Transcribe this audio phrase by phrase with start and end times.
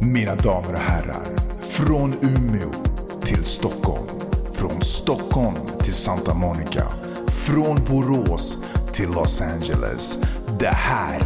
[0.00, 1.24] Mina damer och herrar,
[1.60, 2.70] från Umeå
[3.24, 4.06] till Stockholm.
[4.52, 6.86] Från Stockholm till Santa Monica.
[7.26, 8.58] Från Borås
[8.92, 10.18] till Los Angeles.
[10.58, 11.20] Det här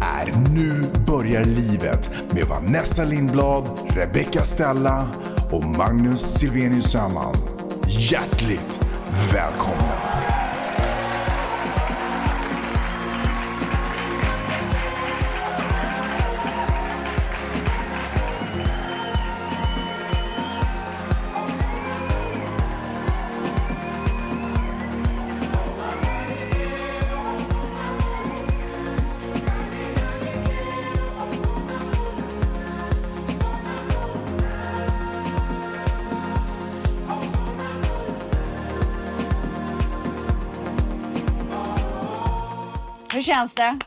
[0.00, 5.08] är Nu börjar livet med Vanessa Lindblad, Rebecca Stella
[5.52, 7.36] och Magnus Silvenius Öhman.
[7.86, 8.86] Hjärtligt
[9.32, 10.13] välkomna!
[43.24, 43.78] Känns det?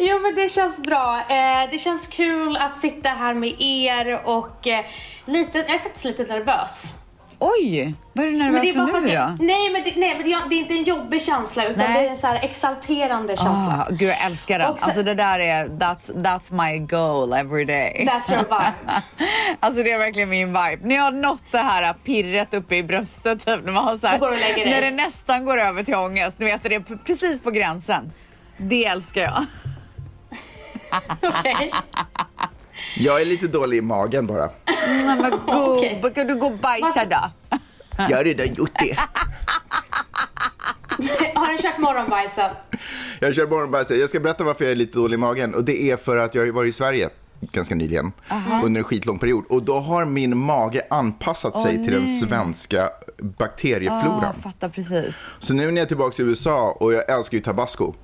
[0.00, 1.18] Jo men det känns bra.
[1.28, 4.84] Eh, det känns kul att sitta här med er och eh,
[5.24, 6.92] lite, jag är faktiskt lite nervös.
[7.42, 9.44] Oj, vad är du Men nervös det är för nu då?
[9.44, 11.92] nej men, det, nej, men det, det är inte en jobbig känsla utan Nej.
[12.02, 13.86] det är en så här exalterande känsla.
[13.88, 14.68] Ah, gud, jag älskar den.
[14.78, 18.08] Sen- Alltså det där är, that's, that's my goal every day.
[18.08, 19.02] That's your vibe.
[19.60, 20.78] Alltså det är verkligen min vibe.
[20.82, 24.06] När jag har nått det här pirret uppe i bröstet, typ, när man har så
[24.06, 24.18] här,
[24.70, 28.12] när det nästan går över till ångest, ni vet det är precis på gränsen.
[28.56, 29.46] Det älskar jag.
[31.38, 31.72] Okej.
[32.96, 34.50] Jag är lite dålig i magen bara.
[34.88, 35.38] Mm, men gå,
[35.76, 36.12] Okej.
[36.14, 37.30] Kan du gå och bajsa då?
[38.08, 38.98] Jag har redan gjort det.
[41.34, 42.50] Har du kört morgonbajsen?
[43.20, 43.90] Jag kör morgonbajs.
[43.90, 45.54] Jag ska berätta varför jag är lite dålig i magen.
[45.54, 47.08] Och det är för att jag har varit i Sverige
[47.40, 48.12] ganska nyligen.
[48.64, 49.44] Under en skitlång period.
[49.48, 54.24] Och då har min mage anpassat sig till den svenska bakteriefloran.
[54.24, 55.32] Ah, fattar precis.
[55.38, 57.94] Så nu när jag är tillbaka i USA och jag älskar ju tabasco.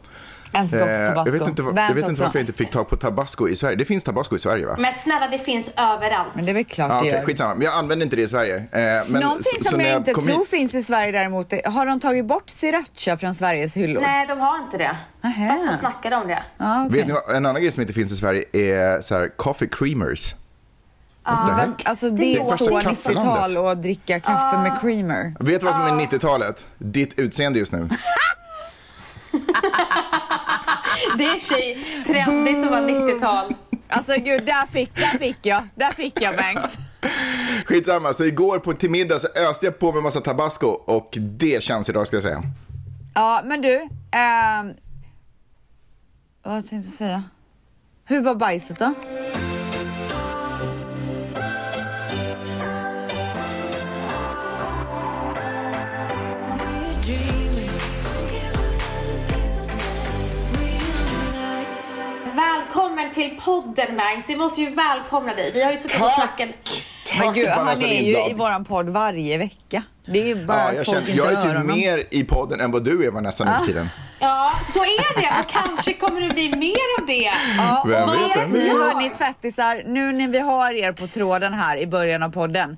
[0.52, 1.32] Älskar också Eh, tabasco.
[1.32, 3.56] jag vet inte, var- jag vet inte varför jag inte fick tag på tabasco i
[3.56, 3.76] Sverige.
[3.76, 4.74] Det finns tabasco i Sverige va?
[4.78, 6.28] Men snälla det finns överallt.
[6.34, 7.24] Men det är väl klart Ah, det Okej, gör.
[7.24, 7.54] skitsamma.
[7.54, 8.56] Men jag använder inte det i Sverige.
[8.56, 11.86] Eh, men, Någonting som när jag inte tror hit- finns i Sverige däremot, är- har
[11.86, 14.00] de tagit bort sriracha från Sveriges hyllor?
[14.02, 14.96] Nej de har inte det.
[15.22, 15.48] Nähä.
[15.48, 16.42] Fast de snackade om det.
[16.58, 16.98] Ah, okej.
[16.98, 19.68] Vet ni vad, en annan grej som inte finns i Sverige är så här, coffee
[19.72, 20.34] creamers.
[21.24, 21.82] The heck?
[21.84, 23.34] Alltså det, Det är så värsta kaffelandet.
[23.34, 25.34] 90-tal att dricka kaffe med creamer.
[25.40, 26.66] Vet du vad som är 90-talet?
[26.78, 27.88] Ditt utseende just nu.
[31.18, 33.54] Det är sig trendigt att vara 90-tal.
[33.88, 36.74] Alltså gud, där fick, där fick jag, där fick jag Banks.
[37.64, 41.62] Skitsamma, så igår på, till middag så öste jag på med massa tabasco och det
[41.62, 42.42] känns idag ska jag säga.
[43.14, 43.88] Ja, men du.
[44.10, 44.74] ehm,
[46.42, 47.22] vad tänkte jag säga?
[48.04, 48.94] Hur var bajset då?
[62.66, 64.30] Välkommen till podden Mangs.
[64.30, 65.50] Vi måste ju välkomna dig.
[65.54, 66.12] Vi har ju suttit och Tack!
[66.14, 66.48] snackat.
[67.18, 69.82] Men Tack gud, han är ju i våran podd varje vecka.
[70.06, 71.66] Det är ju bara Ja, jag, känner, jag är typ honom.
[71.66, 73.88] mer i podden än vad du är Vanessa nu för tiden.
[74.18, 75.40] Ja, så är det.
[75.40, 77.30] Och kanske kommer det bli mer av det.
[77.58, 78.72] Ja, Vem vet, vem ni vet?
[78.72, 82.76] hör ni tvättisar, nu när vi har er på tråden här i början av podden.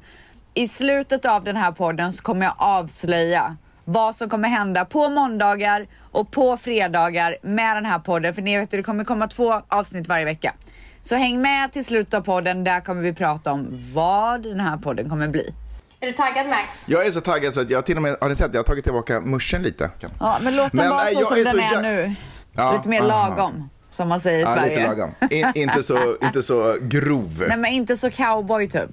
[0.55, 3.57] I slutet av den här podden så kommer jag avslöja
[3.91, 8.35] vad som kommer hända på måndagar och på fredagar med den här podden.
[8.35, 10.55] För ni vet att det kommer komma två avsnitt varje vecka.
[11.03, 14.77] Så häng med till slutet av podden, där kommer vi prata om vad den här
[14.77, 15.55] podden kommer bli.
[16.01, 16.85] Är du taggad Max?
[16.87, 18.65] Jag är så taggad så att jag till och med, har ni sett, jag har
[18.65, 19.91] tagit tillbaka muschen lite.
[20.21, 22.15] Ja, men låt den Men, vara så jag som är den är jä- nu.
[22.53, 23.29] Ja, Lite mer aha.
[23.29, 24.77] lagom, som man säger i Ja, Sverige.
[24.77, 25.11] lite lagom.
[25.31, 27.45] In, inte, så, inte så grov.
[27.49, 28.91] Nej, men inte så cowboy typ.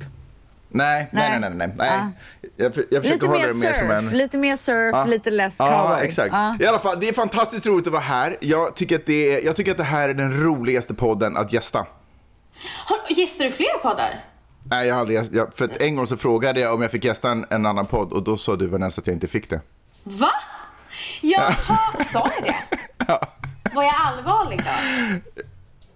[0.70, 1.68] Nej, nej, nej, nej.
[1.68, 2.00] nej, nej.
[2.58, 4.18] Jag, jag försöker Lite hålla det mer som surf, en...
[4.18, 5.06] lite mer surf, Ja.
[5.06, 6.06] lite less Ja, cowboy.
[6.08, 6.30] exakt.
[6.34, 6.58] Ja.
[6.60, 8.38] I alla fall, det är fantastiskt roligt att vara här.
[8.42, 11.54] Jag tycker att det, är, jag tycker att det här är den roligaste podden att
[11.54, 11.86] gästa.
[12.86, 14.24] Har, gästar du fler poddar?
[14.70, 17.32] Nej, jag har aldrig, jag, för en gång så frågade jag om jag fick gästa
[17.32, 19.62] en, en annan podd och då sa du Vanessa att jag inte fick det.
[20.04, 20.32] Va?
[21.22, 21.80] Jaha,
[22.14, 22.56] sa jag det?
[23.74, 25.42] Var jag allvarlig då?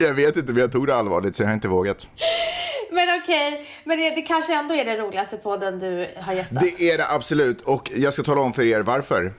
[0.01, 2.07] Jag vet inte, men jag tog det allvarligt så jag har inte vågat.
[2.91, 6.61] Men okej, men det, det kanske ändå är den roligaste podden du har gästat?
[6.61, 9.33] Det är det absolut och jag ska tala om för er varför.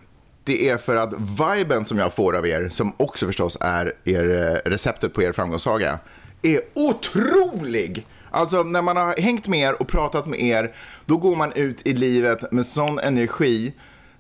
[0.45, 4.31] Det är för att viben som jag får av er, som också förstås är er
[4.31, 5.99] eh, receptet på er framgångssaga,
[6.43, 8.06] är otrolig.
[8.31, 10.75] Alltså när man har hängt med er och pratat med er,
[11.06, 13.73] då går man ut i livet med sån energi.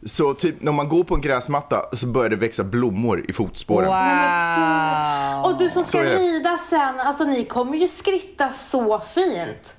[0.04, 3.88] Så typ när man går på en gräsmatta så börjar det växa blommor i fotspåren.
[3.88, 5.44] Wow.
[5.44, 9.76] Och du som ska rida sen, alltså ni kommer ju skritta så fint.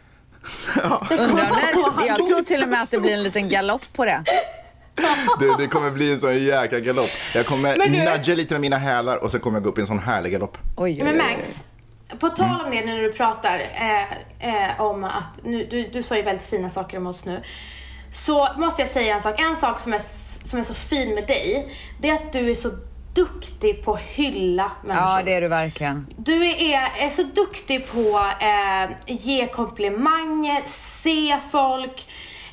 [1.09, 3.93] Det kommer Undrar så jag tror till och med att det blir en liten galopp
[3.93, 4.23] på det.
[5.39, 7.09] Du, det kommer bli en sån jäkla galopp.
[7.33, 9.81] Jag kommer du- nudga lite med mina hälar och sen kommer jag gå upp i
[9.81, 10.57] en sån härlig galopp.
[10.77, 11.17] Oj, oj, Men.
[11.17, 11.63] Max,
[12.19, 14.11] på tal om det när du pratar eh,
[14.71, 17.41] eh, om att, nu, du, du sa ju väldigt fina saker om oss nu.
[18.11, 19.39] Så måste jag säga en sak.
[19.41, 20.01] En sak som är,
[20.47, 22.69] som är så fin med dig, det är att du är så
[23.13, 25.07] duktig på att hylla människor.
[25.09, 26.07] Ja, det är du verkligen.
[26.17, 32.07] Du är, är så duktig på att eh, ge komplimanger, se folk.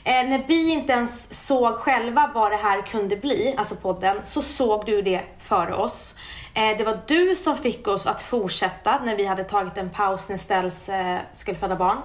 [0.05, 4.43] Eh, när vi inte ens såg själva vad det här kunde bli, alltså podden, så
[4.43, 6.19] såg du det för oss.
[6.55, 10.29] Eh, det var du som fick oss att fortsätta när vi hade tagit en paus
[10.29, 11.99] när Ställs eh, skulle föda barn.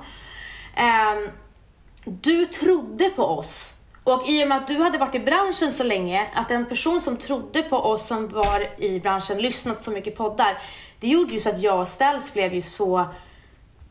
[2.05, 3.75] Du trodde på oss.
[4.03, 7.01] Och i och med att du hade varit i branschen så länge, att en person
[7.01, 10.57] som trodde på oss som var i branschen, lyssnat så mycket poddar,
[10.99, 13.05] det gjorde ju så att jag och Ställs blev ju så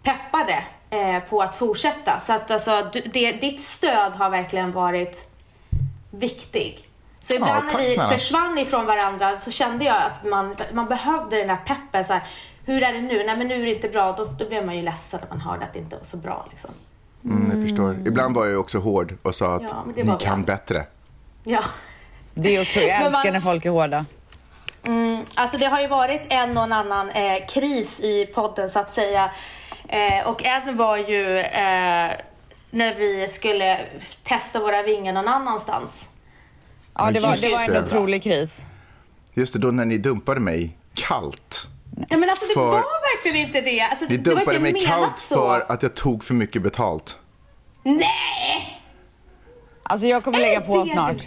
[0.03, 2.21] peppade eh, på att fortsätta.
[2.21, 5.31] Så att alltså, du, det, ditt stöd har verkligen varit
[6.11, 6.89] viktig.
[7.21, 8.13] Så ibland tack när vi snälla.
[8.13, 12.05] försvann ifrån varandra så kände jag att man, man behövde den där peppen.
[12.05, 12.23] Så här,
[12.65, 13.25] hur är det nu?
[13.25, 14.13] Nej men nu är det inte bra.
[14.13, 16.47] Då, då blev man ju ledsen när man hörde att det inte var så bra.
[16.51, 16.71] Liksom.
[17.25, 17.97] Mm, jag förstår.
[18.07, 20.43] Ibland var jag också hård och sa att Ja, ni kan alla.
[20.43, 20.85] bättre.
[21.45, 21.61] Ja.
[22.35, 22.89] Det är otroligt.
[22.89, 24.05] Jag älskar när folk är hårda.
[25.35, 28.91] Alltså det har ju varit en och en annan eh, kris i podden så att
[28.91, 29.31] säga.
[29.89, 32.11] Eh, och en var ju eh,
[32.71, 33.81] när vi skulle
[34.25, 36.05] testa våra vingar någon annanstans.
[36.95, 37.79] Ja, det var, det var det.
[37.79, 38.65] en otrolig kris.
[39.35, 41.67] Just det, då när ni dumpade mig kallt.
[42.11, 42.83] Nej men alltså det För- var
[43.25, 43.81] verkligen inte det.
[43.81, 45.35] Alltså, det var dumpade inte mig kallt så.
[45.35, 47.19] för att jag tog för mycket betalt.
[47.83, 48.83] Nej!
[49.83, 51.23] Alltså jag kommer lägga på Det det snart.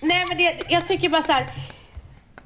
[0.00, 1.46] Nej men det, jag tycker bara så här.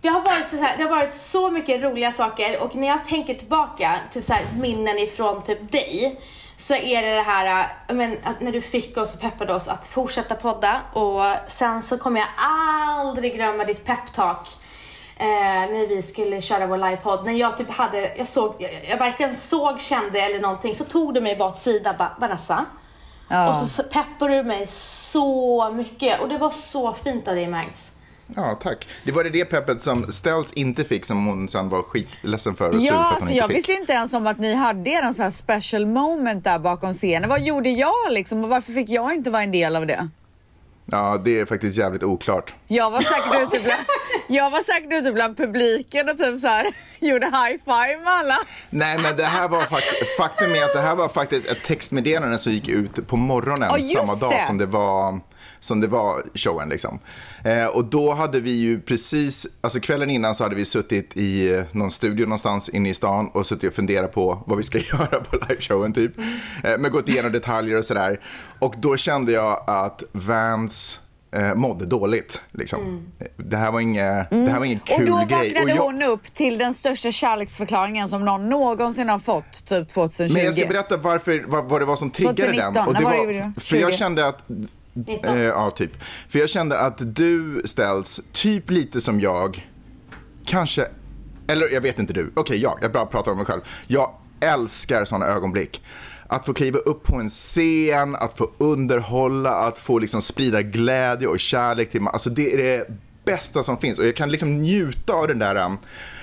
[0.00, 3.04] Det har, varit så här, det har varit så mycket roliga saker och när jag
[3.04, 6.20] tänker tillbaka, typ så här, minnen ifrån typ dig,
[6.56, 9.68] så är det det här äh, men, att när du fick oss och peppade oss
[9.68, 14.48] att fortsätta podda och sen så kommer jag aldrig glömma ditt peptalk
[15.16, 15.26] eh,
[15.72, 17.24] när vi skulle köra vår livepodd.
[17.26, 21.14] När jag typ hade, jag såg, jag, jag varken såg, kände eller någonting så tog
[21.14, 22.64] du mig bara åt sidan bara Vanessa,
[23.28, 23.50] Ja.
[23.50, 27.92] och så peppade du mig så mycket och det var så fint av dig Mags.
[28.36, 28.88] Ja, tack.
[29.04, 32.68] Det var det det peppet som Ställs inte fick som hon sen var skitledsen för
[32.68, 33.56] och sur för Ja, att hon inte jag fick.
[33.56, 37.28] visste inte ens om att ni hade en sån här special moment där bakom scenen.
[37.28, 40.08] Vad gjorde jag liksom och varför fick jag inte vara en del av det?
[40.86, 42.54] Ja, det är faktiskt jävligt oklart.
[42.66, 43.82] Jag var säkert ute bland,
[44.28, 46.66] jag var säkert ute bland publiken och typ så här
[47.00, 48.38] gjorde high five med alla.
[48.70, 52.38] Nej, men det här var faktiskt, faktum är att det här var faktiskt ett textmeddelande
[52.38, 54.46] som gick ut på morgonen just samma dag det.
[54.46, 55.20] som det var
[55.60, 56.98] som det var showen liksom.
[57.44, 61.54] Eh, och då hade vi ju precis, alltså kvällen innan så hade vi suttit i
[61.54, 64.78] eh, någon studio någonstans inne i stan och suttit och funderat på vad vi ska
[64.92, 66.18] göra på liveshowen typ.
[66.18, 68.20] Eh, men gått igenom detaljer och sådär.
[68.58, 71.00] Och då kände jag att Vans
[71.32, 72.40] eh, mådde dåligt.
[72.52, 73.06] Liksom.
[73.36, 75.52] Det här var inget, det här var ingen kul Och då grej.
[75.52, 80.34] vaknade jag- hon upp till den största kärleksförklaringen som någon någonsin har fått typ 2020.
[80.34, 82.86] Men jag ska berätta varför, vad, vad det var som triggade 2019, den.
[82.86, 83.52] Och det var var, det?
[83.60, 83.98] för jag 20?
[83.98, 84.38] kände att...
[84.94, 85.36] 19.
[85.36, 85.90] Eh, ja, typ.
[86.28, 89.68] För jag kände att du ställs typ lite som jag,
[90.46, 90.86] kanske,
[91.46, 93.60] eller jag vet inte du, okej jag, jag bara pratar om mig själv.
[93.86, 94.10] Jag
[94.40, 95.82] älskar sådana ögonblick.
[96.26, 101.28] Att få kliva upp på en scen, att få underhålla, att få liksom sprida glädje
[101.28, 102.88] och kärlek till Alltså det är det
[103.24, 105.78] bästa som finns och jag kan liksom njuta av den där um,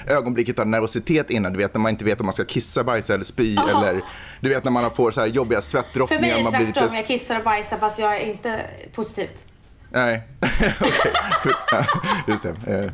[0.07, 3.13] ögonblicket av nervositet innan, du vet när man inte vet om man ska kissa, bajsa
[3.13, 4.01] eller spy eller
[4.39, 6.21] du vet när man får så här jobbiga För svettdroppningar.
[6.21, 6.95] mig är det tvärtom, lite...
[6.95, 8.61] jag kissar och bajsar fast jag är inte
[8.95, 9.43] positivt.
[9.91, 10.21] Nej,
[10.79, 11.13] okej.
[11.43, 11.85] För-
[12.31, 12.83] Just det.
[12.83, 12.91] Eh,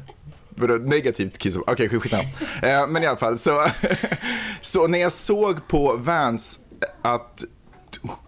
[0.50, 1.58] Vadå, negativt kiss?
[1.58, 2.24] Okej, okay, skitsamma.
[2.62, 3.66] Eh, men i alla fall, så,
[4.62, 6.60] så när jag såg på Vans
[7.02, 7.44] att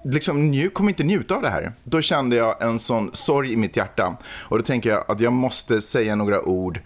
[0.03, 1.71] liksom, nju, kommer inte njuta av det här.
[1.83, 4.17] Då kände jag en sån sorg i mitt hjärta.
[4.23, 6.79] Och då tänker jag att jag måste säga några ord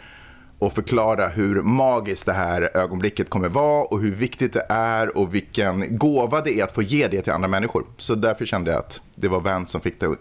[0.66, 5.36] och förklara hur magiskt det här ögonblicket kommer vara och hur viktigt det är och
[5.36, 7.86] vilken gåva det är att få ge det till andra människor.
[7.98, 10.08] Så därför kände jag att det var Vans som fick det.
[10.08, 10.18] Och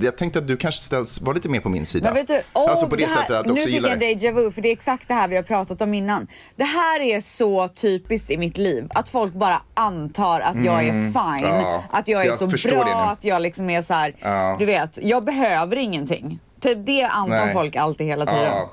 [0.00, 2.14] jag tänkte att du kanske ställs, var lite mer på min sida.
[2.14, 4.00] Men du, åh, alltså på det, här, sättet att du nu också fick gillar jag
[4.00, 4.12] det.
[4.12, 6.26] en déjà vu för det är exakt det här vi har pratat om innan.
[6.56, 8.86] Det här är så typiskt i mitt liv.
[8.90, 11.48] Att folk bara antar att jag är fine.
[11.48, 11.60] Mm.
[11.60, 11.84] ja.
[11.90, 12.70] Att jag är Jag så det nu.
[12.70, 14.56] bra, att jag liksom är så här, Ja.
[14.58, 16.38] du vet, jag behöver ingenting.
[16.60, 17.54] Typ det antar Nej.
[17.54, 18.44] folk alltid hela tiden.
[18.44, 18.70] Ja.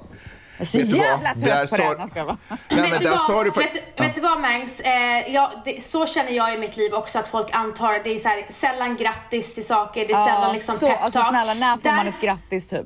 [0.58, 2.00] Jag är så Vet jävla Där trött på det.
[2.00, 2.38] Jag ska vara.
[2.50, 3.84] Nej, men vet, där vad, sa du vet, faktiskt...
[3.98, 4.80] vet du vad Mangs?
[4.80, 8.18] Eh, ja, det, så känner jag i mitt liv också att folk antar, det är
[8.18, 11.06] så här, sällan grattis till saker, det är sällan liksom så, peptalk.
[11.06, 12.86] alltså snälla, när får man Där- ett grattis typ?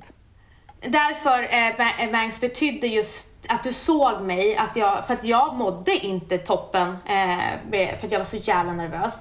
[0.81, 5.55] Därför eh, eh, Mangs betydde just att du såg mig, att jag, för att jag
[5.55, 7.15] mådde inte toppen eh,
[7.71, 9.13] med- för att jag var så jävla nervös.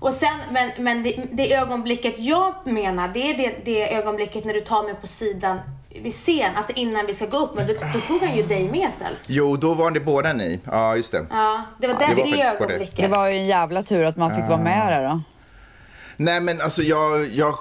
[0.00, 4.54] Och sen, men, men det, det ögonblicket jag menar, det är det, det ögonblicket när
[4.54, 5.60] du tar mig på sidan
[6.02, 7.54] vid scen, alltså innan vi ska gå upp.
[7.54, 9.26] Men då, då tog han ju dig med ställs.
[9.30, 10.60] Jo, då var det båda ni.
[10.64, 11.26] Ja, just det.
[11.30, 12.96] Ja, det var det, det var det, ögonblicket.
[12.96, 15.20] Det var ju en jävla tur att man fick vara med där då.
[16.16, 17.54] Nej, men alltså jag, jag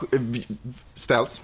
[0.95, 1.41] ställs.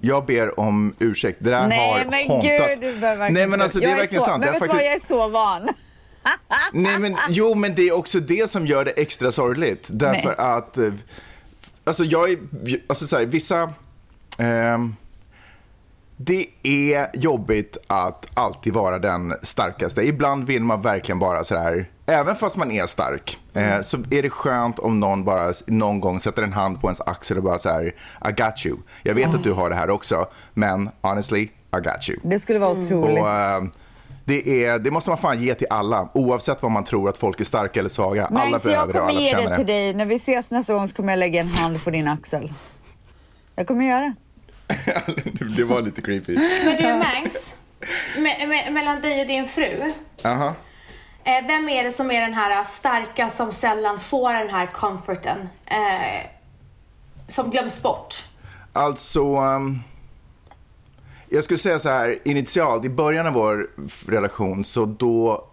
[0.00, 1.38] Jag ber om ursäkt.
[1.40, 2.42] Det där har Nej men håntat.
[2.50, 4.40] gud, du behöver verkligen Nej, men alltså det jag är verkligen så, sant.
[4.40, 5.68] Men Jag vet du faktiskt- vad, jag är så van.
[6.72, 9.88] Nej, men, jo, men det är också det som gör det extra sorgligt.
[9.92, 10.34] Därför Nej.
[10.38, 10.92] att, eh,
[11.84, 12.38] alltså jag är,
[12.86, 13.72] alltså så här, vissa,
[14.38, 14.96] ehm,
[16.16, 20.02] det är jobbigt att alltid vara den starkaste.
[20.02, 24.22] Ibland vill man verkligen bara så här, även fast man är stark, eh, så är
[24.22, 27.58] det skönt om någon bara någon gång sätter en hand på ens axel och bara
[27.58, 27.84] så här,
[28.28, 28.76] I got you.
[29.02, 31.50] Jag vet att du har det här också, men honestly, I
[31.82, 32.18] got you.
[32.22, 33.22] Det skulle vara otroligt.
[33.22, 33.62] Och, eh,
[34.24, 37.40] det, är, det måste man fan ge till alla, oavsett vad man tror att folk
[37.40, 38.26] är starka eller svaga.
[38.26, 39.94] alla Nej, så jag behöver det och kommer alla ge förtjänar det till dig.
[39.94, 42.52] När vi ses nästa gång så kommer jag lägga en hand på din axel.
[43.54, 44.14] Jag kommer göra det.
[45.56, 46.34] det var lite creepy.
[46.64, 47.54] Men du Mangs,
[48.18, 49.90] me, me, mellan dig och din fru.
[50.24, 50.54] Aha.
[51.24, 55.48] Eh, vem är det som är den här starka som sällan får den här comforten?
[55.66, 56.26] Eh,
[57.28, 58.14] som glöms bort?
[58.72, 59.80] Alltså, um,
[61.28, 63.70] jag skulle säga så här, initialt, i början av vår
[64.06, 65.48] relation, så då...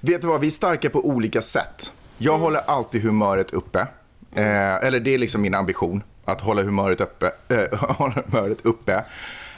[0.00, 1.92] Vet du vad, vi är starka på olika sätt.
[2.18, 3.80] Jag håller alltid humöret uppe.
[4.34, 7.26] Eh, eller det är liksom min ambition, att hålla humöret uppe.
[7.48, 9.04] Eh, hålla humöret uppe.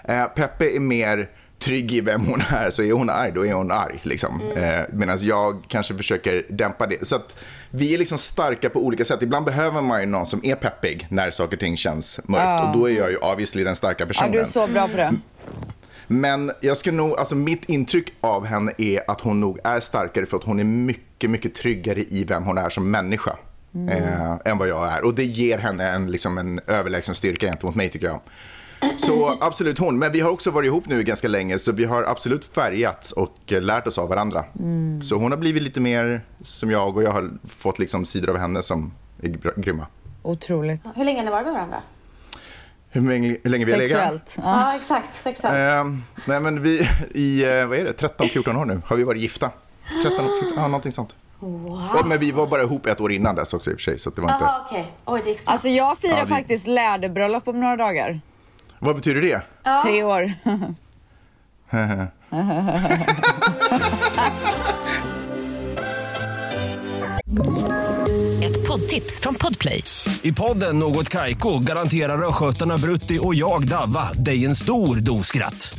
[0.04, 3.52] Eh, Peppe är mer trygg i vem hon är, så är hon arg, då är
[3.52, 4.00] hon arg.
[4.02, 4.40] Liksom.
[4.56, 7.06] Eh, Medan jag kanske försöker dämpa det.
[7.06, 7.37] Så att
[7.71, 9.23] vi är liksom starka på olika sätt.
[9.23, 12.64] Ibland behöver man ju någon som är peppig när saker och ting känns mörkt.
[12.66, 14.33] Och då är jag ju obviously den starka Ja, personen.
[14.33, 15.14] du är så bra på det.
[16.06, 20.26] Men jag ska nog, alltså mitt intryck av henne är att hon nog är starkare
[20.26, 23.37] för att hon är mycket, mycket tryggare i vem hon är som människa.
[23.88, 25.04] Eh, än vad jag är.
[25.04, 28.21] Och det ger henne en, liksom en överlägsen styrka gentemot mig tycker jag.
[28.97, 29.99] Så absolut hon.
[29.99, 33.37] Men vi har också varit ihop nu ganska länge så vi har absolut färgats och
[33.52, 34.45] eh, lärt oss av varandra.
[35.02, 38.37] Så hon har blivit lite mer som jag och jag har fått liksom sidor av
[38.38, 39.87] henne som är gr- grymma.
[40.23, 40.83] Otroligt.
[40.97, 41.83] Hur länge har ni varit med varandra?
[42.90, 43.90] Hur länge, hur länge vi har legat?
[43.90, 44.35] Sexuellt.
[44.37, 44.43] Ja.
[44.71, 45.26] Ja, exakt.
[45.26, 45.54] exakt.
[45.54, 45.85] Eh,
[46.26, 49.50] nej men vi, i, eh, vad är det, 13-14 år nu har vi varit gifta.
[50.02, 51.14] 13, 14, ja någonting sånt.
[51.38, 53.99] Och, men vi var bara ihop ett år innan dess också i och för sig.
[53.99, 54.45] Så det var inte...
[54.45, 54.93] Jaha, okej.
[55.05, 55.41] Oj, det gick.
[55.45, 58.21] Alltså jag firar Ja, det- faktiskt läderbröllop om några dagar.
[58.79, 59.43] Vad betyder det?
[59.85, 60.33] Tre år.
[68.45, 69.85] Ett poddtips från Podplay.
[70.23, 75.79] I podden Något Kaiko garanterar östgötarna Brutti och jag, Davva, dig en stor dos skratt.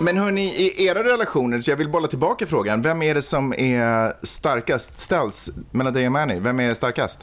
[0.00, 2.82] Men hörni, i era relationer, så jag vill bolla tillbaka frågan.
[2.82, 4.98] Vem är det som är starkast?
[4.98, 6.40] Ställs mellan dig och Manny.
[6.40, 7.20] Vem är starkast?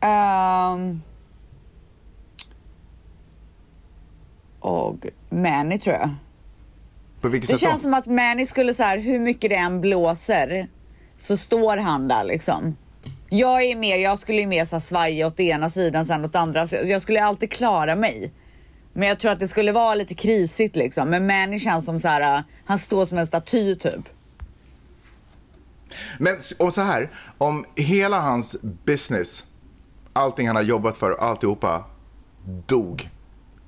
[0.00, 1.02] Um...
[4.60, 4.96] Och
[5.30, 6.10] Manny tror jag.
[7.20, 7.70] På vilket Det sätt då?
[7.70, 10.68] känns som att Manny skulle så här, hur mycket det än blåser
[11.16, 12.76] så står han där liksom.
[13.28, 16.36] Jag är mer, jag skulle ju mer så här svaja åt ena sidan sen åt
[16.36, 16.66] andra.
[16.66, 18.32] Så jag skulle alltid klara mig.
[18.92, 21.10] Men jag tror att det skulle vara lite krisigt liksom.
[21.10, 24.08] Men känns som så här, uh, han står som en staty typ.
[26.18, 29.44] Men om så här, om hela hans business,
[30.12, 31.84] allting han har jobbat för och alltihopa
[32.66, 33.10] dog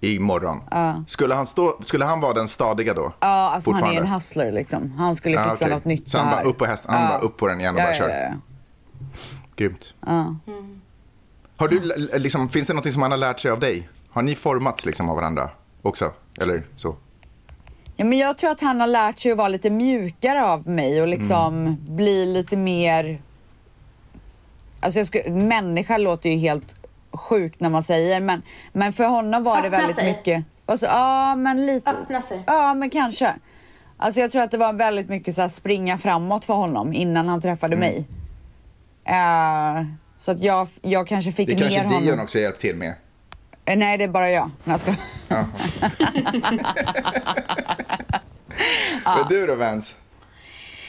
[0.00, 0.61] imorgon.
[1.07, 3.12] Skulle, han stå, skulle han vara den stadiga då?
[3.21, 4.93] Ja, alltså han är ju en hustler liksom.
[4.93, 5.75] Han skulle fixa okej.
[5.75, 6.37] något nytt Så så, han här.
[6.37, 8.09] bara upp på hästen, han bara upp på den igen och ja, bara kör.
[8.09, 8.35] ja, ja.
[9.57, 9.95] Grymt.
[11.57, 13.88] Har du, liksom, finns det något som han har lärt sig av dig?
[14.12, 15.50] Har ni formats liksom av varandra
[15.83, 16.12] också?
[16.42, 16.97] Eller så?
[17.97, 21.02] Ja, men jag tror att han har lärt sig att vara lite mjukare av mig
[21.02, 21.76] och liksom Mm.
[21.97, 23.23] bli lite mer...
[24.81, 26.76] Alltså jag skulle, människa låter ju helt
[27.12, 28.42] sjukt när man säger men,
[28.73, 30.12] men för honom var det Öppna väldigt sig.
[30.12, 30.45] mycket...
[30.66, 31.90] Alltså, ja men lite...
[31.90, 32.42] Öppna sig.
[32.47, 33.35] Ja men kanske.
[33.97, 37.28] Alltså jag tror att det var väldigt mycket så här springa framåt för honom innan
[37.28, 37.88] han träffade Mm.
[37.88, 38.07] mig.
[39.04, 39.85] Eh,
[40.16, 42.04] så att jag, jag kanske fick Det mer kanske honom...
[42.04, 42.95] Dion också hjälpt till med.
[43.64, 44.50] Eh, Nej det är bara jag.
[44.64, 44.95] Jag ska...
[49.04, 49.97] Men du då Vance?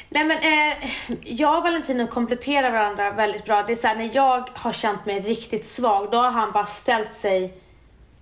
[0.10, 0.74] Nej men eh,
[1.24, 3.64] jag och Valentino kompletterar varandra väldigt bra.
[3.64, 6.66] Det är så här, när jag har känt mig riktigt svag, då har han bara
[6.66, 7.54] ställt sig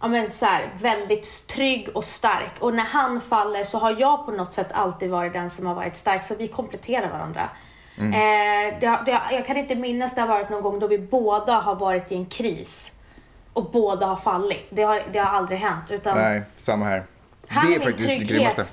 [0.02, 2.52] ja, men så här, väldigt trygg och stark.
[2.60, 5.76] Och när han faller så har jag på något sätt alltid varit den som har
[5.76, 6.24] varit stark.
[6.24, 7.50] Så vi kompletterar varandra.
[7.98, 11.54] Eh, det, det, jag kan inte minnas det har varit någon gång då vi båda
[11.54, 12.92] har varit i en kris.
[13.54, 14.68] Och båda har fallit.
[14.70, 15.92] Det har, det har aldrig hänt.
[15.92, 17.04] Utan Nej, samma här.
[17.48, 18.30] han det är min faktiskt det trygghet.
[18.30, 18.64] grymmaste.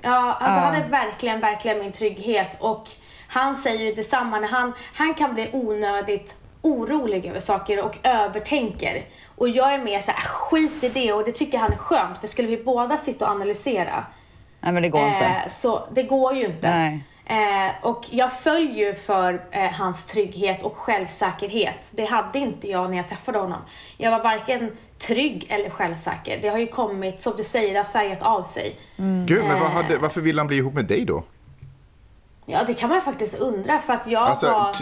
[0.00, 2.56] Ja, alltså han är verkligen, verkligen min trygghet.
[2.60, 2.90] Och
[3.28, 4.40] han säger ju detsamma.
[4.40, 9.04] När han, han kan bli onödigt orolig över saker och övertänker.
[9.36, 11.12] Och jag är mer så här, "Äh, skit i det.
[11.12, 12.18] Och det tycker han är skönt.
[12.18, 14.04] För skulle vi båda sitta och analysera
[14.60, 15.24] Nej men det går inte.
[15.24, 16.70] Eh, så det går ju inte.
[16.70, 17.04] Nej.
[17.28, 21.92] Eh, och jag följer ju för eh, hans trygghet och självsäkerhet.
[21.94, 23.58] Det hade inte jag när jag träffade honom.
[23.96, 26.38] Jag var varken trygg eller självsäker.
[26.42, 28.76] Det har ju kommit, som du säger, det har färgat av sig.
[29.26, 29.60] Gud, men Eh.
[29.60, 31.24] vad hade, varför vill han bli ihop med dig då?
[32.46, 34.76] Ja, det kan man faktiskt undra för att jag Alltså, var...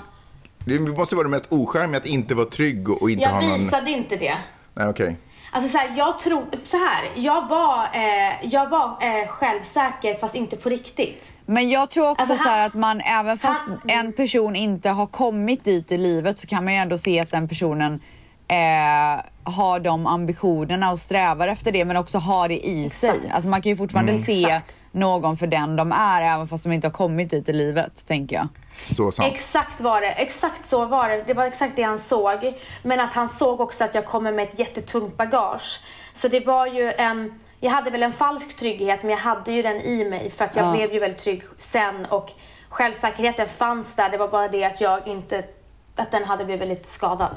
[0.65, 3.59] det måste vara det mest ocharmiga att inte vara trygg och inte ha Jag någon...
[3.59, 4.37] visade inte det.
[4.75, 5.17] Nej, okej.
[5.54, 10.34] Alltså så här, jag tror, så här, jag var, eh, jag var eh, självsäker fast
[10.34, 11.32] inte på riktigt.
[11.46, 14.56] Men jag tror också Alltså, så här han- att man, även fast han- en person
[14.56, 18.00] inte har kommit dit i livet så kan man ju ändå se att den personen
[18.49, 23.30] eh, har de ambitionerna och strävar efter det men också har det i sig.
[23.34, 24.75] Alltså man kan ju fortfarande se Exakt.
[24.95, 28.37] Någon för den de är även fast de inte har kommit dit i livet, tänker
[28.37, 28.49] jag.
[28.83, 29.33] Så sant.
[29.35, 31.25] Exakt var det, exakt så var det.
[31.27, 32.55] Det var exakt det han såg.
[32.83, 35.81] Men att han såg också att jag kommer med ett jättetungt bagage.
[36.13, 39.63] Så det var ju en, jag hade väl en falsk trygghet men jag hade ju
[39.63, 42.33] den i mig för att jag blev ju väldigt trygg sen och
[42.69, 44.11] självsäkerheten fanns där.
[44.11, 45.45] Det var bara det att jag inte,
[45.97, 47.37] att den hade blivit lite skadad.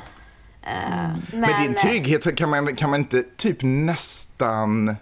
[0.63, 0.71] Eh,
[1.31, 4.95] Men, Men din trygghet kan man, kan man inte typ nästan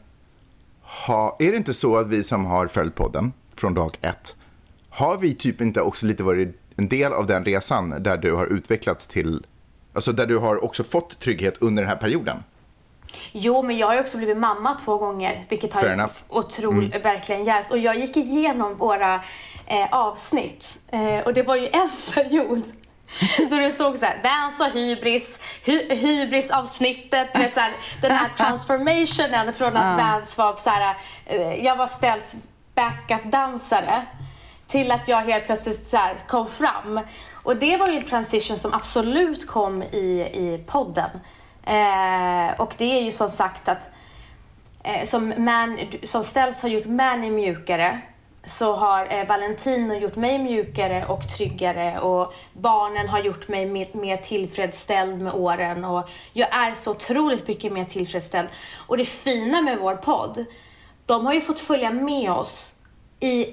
[1.07, 1.35] ha...
[1.39, 4.35] Är det inte så att vi som har följt podden från dag ett,
[4.89, 8.45] har vi typ inte också lite varit en del av den resan där du har
[8.45, 9.45] utvecklats till...
[9.93, 12.43] Alltså där du har också fått trygghet under den här perioden?
[13.31, 17.43] Jo, men jag har ju också blivit mamma två gånger, vilket har Fair otroligt, verkligen
[17.43, 17.71] hjälpt.
[17.71, 19.15] Och jag gick igenom våra
[19.65, 22.61] eh, avsnitt eh, och det var ju en period
[23.49, 28.29] då det stod så här, Vans och hybris, hy, hybris-avsnittet med så här, den här
[28.37, 32.35] transformationen från att Vans var så här, eh, jag var ställs
[32.75, 34.01] backup-dansare
[34.67, 36.99] till att jag helt plötsligt så kom fram.
[37.33, 41.09] Och det var ju en transition som absolut kom i, i podden.
[41.63, 43.89] Eh, och det är ju som sagt att
[44.83, 48.01] eh, som, man, som Ställs har gjort Manny mjukare
[48.45, 53.87] så har eh, Valentino gjort mig mjukare och tryggare och barnen har gjort mig mer,
[53.93, 58.47] mer tillfredsställd med åren och jag är så otroligt mycket mer tillfredsställd.
[58.87, 60.45] Och det fina med vår podd,
[61.05, 62.73] de har ju fått följa med oss
[63.19, 63.45] i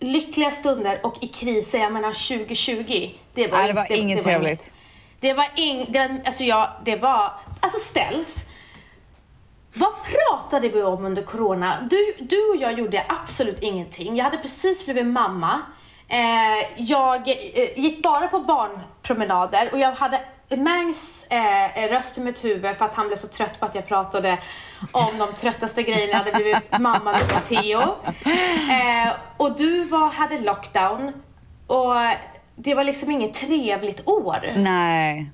[0.00, 1.78] lyckliga stunder och i kriser.
[1.78, 4.70] Jag menar 2020, det var, Nej, det var inte- inget var trevligt.
[5.20, 8.46] det var ing, det, alltså jag, det var, alltså ställs.
[9.78, 11.88] Vad pratade vi om under corona?
[11.90, 14.16] Du, du och jag gjorde absolut ingenting.
[14.16, 15.60] Jag hade precis blivit mamma.
[16.08, 22.44] Eh, jag eh, gick bara på barnpromenader och jag hade Mangs eh, röst i mitt
[22.44, 24.38] huvud för att han blev så trött på att jag pratade
[24.92, 26.12] om de tröttaste grejerna.
[26.12, 27.80] Jag hade blivit mamma med Matteo.
[27.80, 31.12] Eh, och du var, hade lockdown
[31.66, 31.94] och
[32.56, 34.52] det var liksom inget trevligt år.
[34.56, 35.30] Nej.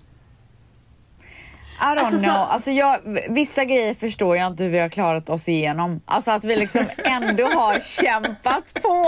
[1.83, 2.35] I don't Alltså, så- know.
[2.51, 6.01] Alltså jag, vissa grejer förstår jag inte hur vi har klarat oss igenom.
[6.07, 9.07] Alltså att vi liksom ändå har kämpat på.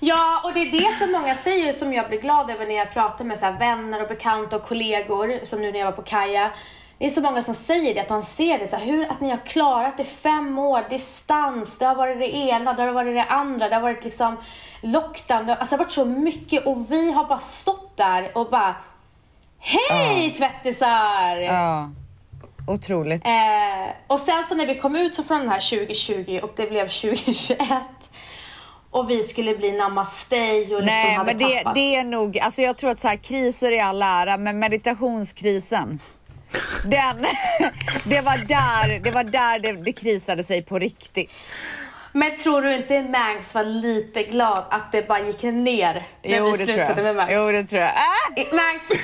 [0.00, 2.92] Ja, och det är det som många säger som jag blir glad över när jag
[2.92, 6.50] pratar med så vänner och bekanta och kollegor, som nu när jag var på Kaja.
[6.98, 9.20] Det är så många som säger det, att de ser det så här, hur att
[9.20, 13.14] ni har klarat det fem år, distans, det har varit det ena, det har varit
[13.14, 14.36] det andra, det har varit liksom
[14.82, 18.30] lockdown, det har, alltså det har varit så mycket och vi har bara stått där
[18.38, 18.74] och bara
[19.60, 21.36] Hej tvättisar!
[21.36, 21.90] Ja.
[22.66, 23.26] Otroligt.
[23.26, 26.88] Eh, och sen så när vi kom ut från den här 2020 och det blev
[26.88, 27.58] 2021
[28.90, 31.74] och vi skulle bli namaste och liksom Nej, hade men det, tappat.
[31.74, 35.98] det är nog, alltså jag tror att så här, kriser är all ära, men meditationskrisen,
[36.84, 37.26] den,
[38.04, 41.30] det var där, det, var där det, det krisade sig på riktigt.
[42.12, 46.30] Men tror du inte Mangs var lite glad att det bara gick ner när vi
[46.30, 47.32] det tror slutade med Mangs?
[47.34, 47.90] Jo, det tror jag.
[47.90, 48.54] Ah!
[48.56, 48.88] Mangs!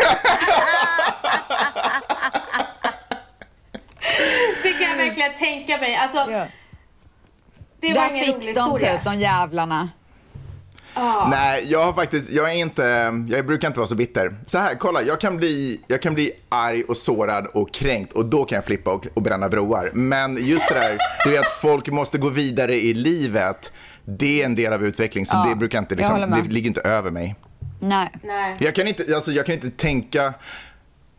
[4.63, 5.97] det kan jag verkligen tänka mig.
[5.97, 6.47] Alltså, Ja.
[7.81, 8.93] det var Där ingen fick rolig de historia.
[8.97, 9.89] typ, de jävlarna.
[10.97, 11.29] Ja.
[11.31, 12.83] Nej, jag har faktiskt, jag är inte,
[13.29, 14.37] jag brukar inte vara så bitter.
[14.47, 18.27] Så här, kolla, jag kan bli, jag kan bli arg och sårad och kränkt och
[18.27, 19.91] då kan jag flippa och, och bränna broar.
[19.95, 23.73] Men just det där, du vet, folk måste gå vidare i livet.
[24.05, 26.81] Det är en del av utveckling, så Ja, det brukar inte, liksom, det ligger inte
[26.81, 27.37] över mig.
[27.81, 28.09] Nej.
[28.23, 28.57] Nej.
[28.59, 30.35] Jag kan inte, alltså, jag kan inte tänka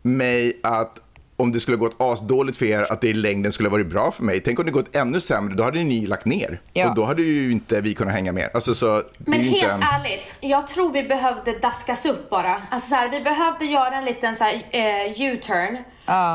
[0.02, 1.00] mig att
[1.40, 4.22] om det skulle gått asdåligt för er, att det i längden skulle varit bra för
[4.22, 4.40] mig.
[4.40, 6.60] Tänk om det gått ännu sämre, då hade ni lagt ner.
[6.72, 6.88] Ja.
[6.88, 8.50] Och då hade ju inte vi kunnat hänga med.
[8.54, 9.86] Alltså, så, Men helt inte...
[9.92, 12.62] ärligt, jag tror vi behövde daskas upp bara.
[12.70, 15.78] Alltså så här, vi behövde göra en liten så här, eh, U-turn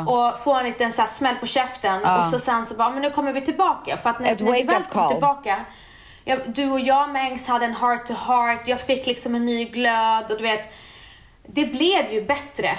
[0.07, 3.01] och få en liten så här, smäll på käften och så sen så bara, men
[3.01, 3.97] nu kommer vi tillbaka.
[3.97, 5.65] För att när, Ett när vi väl kom tillbaka,
[6.23, 9.65] ja, du och jag Mengs hade en heart to heart, jag fick liksom en ny
[9.65, 10.73] glöd och du vet,
[11.47, 12.69] det blev ju bättre.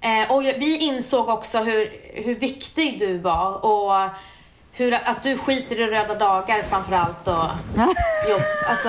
[0.00, 4.10] Eh, och vi insåg också hur, hur viktig du var och
[4.72, 7.34] hur, att du skiter i röda dagar framförallt och
[8.30, 8.42] jobb.
[8.68, 8.88] Alltså,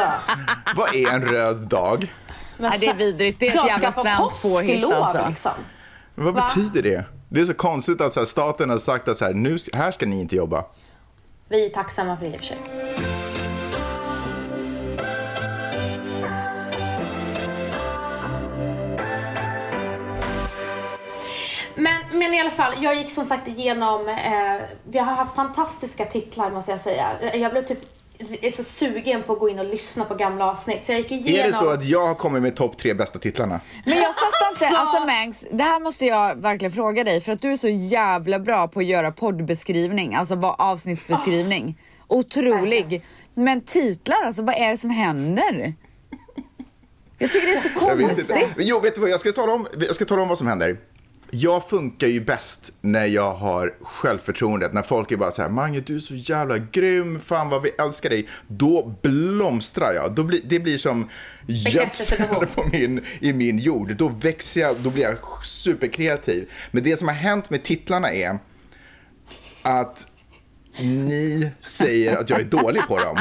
[0.76, 2.14] Vad är en röd dag?
[2.58, 3.40] men Ja, det är vidrigt.
[3.40, 5.30] Det är ett Jag jävla svenskt påhitt, alltså.
[5.30, 5.52] liksom.
[6.16, 6.52] Vad Va?
[6.56, 7.06] betyder det?
[7.30, 9.92] Det är så konstigt att så här, staten har sagt att så här, nu, här
[9.92, 10.66] ska ni inte jobba.
[11.50, 12.58] Vi är tacksamma för det i och för sig.
[22.24, 24.16] Men i alla fall, jag gick som sagt igenom, eh,
[24.84, 27.08] vi har haft fantastiska titlar måste jag säga.
[27.34, 27.80] Jag blev typ
[28.42, 30.84] är så sugen på att gå in och lyssna på gamla avsnitt.
[30.84, 31.40] Så jag gick igenom...
[31.40, 33.60] Är det så att jag har kommit med topp tre bästa titlarna?
[33.86, 37.32] Men jag fattar inte, Alltså- alltså Mangs, det här måste jag verkligen fråga dig för
[37.32, 41.80] att du är så jävla bra på att göra poddbeskrivning, alltså bara avsnittsbeskrivning.
[42.08, 42.82] Otrolig.
[42.82, 43.04] Verkligen.
[43.34, 45.74] Men titlar, alltså vad är det som händer?
[47.18, 48.48] Jag tycker det är så konstigt.
[48.58, 49.10] Jo, vet du vad?
[49.10, 50.78] Jag ska, tala om, jag ska tala om vad som händer.
[51.36, 54.74] Jag funkar ju bäst när jag har självförtroendet.
[54.74, 57.70] När folk är bara så här, Mange du är så jävla grym, fan vad vi
[57.70, 58.30] älskar dig.
[58.48, 60.16] Då blomstrar jag.
[60.16, 61.10] Då blir, det blir som
[61.48, 63.96] gödsel på min, i min jord.
[63.96, 66.52] Då växer jag, då blir jag superkreativ.
[66.72, 68.40] Men det som har hänt med titlarna är
[69.62, 70.08] att
[70.80, 73.20] ni säger att jag är dålig på dem.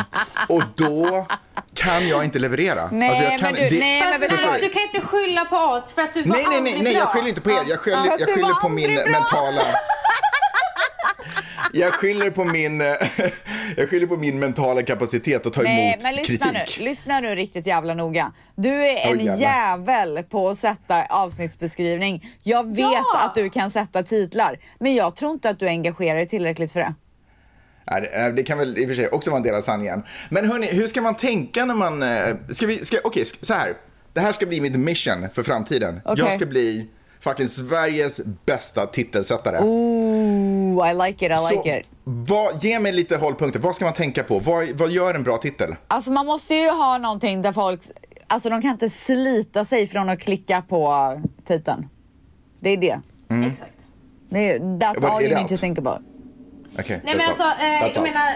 [0.49, 1.27] Och då
[1.75, 2.88] kan jag inte leverera.
[2.93, 5.93] Nej, Alltså, jag kan, men du- det- nej, men du kan inte skylla på oss
[5.95, 7.65] för att du var Nej, nej, nej, nej, jag skyller inte på er.
[7.69, 9.05] Jag skyller, jag skyller på min bra.
[9.07, 9.62] mentala...
[11.75, 12.81] Jag skyller på min,
[13.77, 16.79] jag skyller på min mentala kapacitet att ta Nej emot men lyssna kritik.
[16.79, 18.33] nu, lyssna nu riktigt jävla noga.
[18.55, 19.37] Du är en jävlar.
[19.37, 22.27] jävel på att sätta avsnittsbeskrivning.
[22.43, 23.05] Jag vet Ja!
[23.25, 26.81] att du kan sätta titlar, men jag tror inte att du engagerar dig tillräckligt för
[26.81, 26.95] det.
[27.90, 30.03] Nej, det- kan väl i och för sig också vara en del av sanningen.
[30.31, 32.03] Men hörni, hur ska man tänka när man...
[32.03, 33.73] eh, Ska vi, ska, okej, sk- så här.
[34.12, 36.01] Det här ska bli mitt mission för framtiden.
[36.05, 36.25] Okej.
[36.25, 36.88] Jag ska bli
[37.21, 39.59] fucking Sveriges bästa titelsättare.
[39.64, 41.88] Ooh, I like it, I Så, like it.
[42.05, 43.61] vad, ge mig lite hållpunkter.
[43.61, 44.38] Vad ska man tänka på?
[44.38, 45.75] Vad, vad gör en bra titel?
[45.88, 47.81] Alltså man måste ju ha någonting där folk,
[48.27, 51.12] alltså de kan inte slita sig från att klicka på
[51.45, 51.88] titeln.
[52.61, 53.01] Det är det.
[53.51, 53.77] Exakt.
[54.31, 55.49] det är, that's What all you need out?
[55.49, 55.99] to think about.
[56.79, 57.29] Okej, Nej men all.
[57.29, 58.35] alltså, eh, jag menar,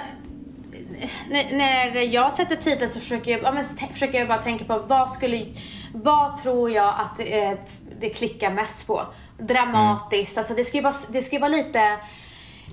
[1.53, 5.46] när, jag sätter titeln så försöker jag, ja, försöker jag bara tänka på vad skulle,
[5.94, 7.53] vad tror jag att eh,
[8.01, 9.03] det klickar mest på?
[9.38, 11.96] Dramatiskt, alltså det ska ju vara, det ska ju vara lite,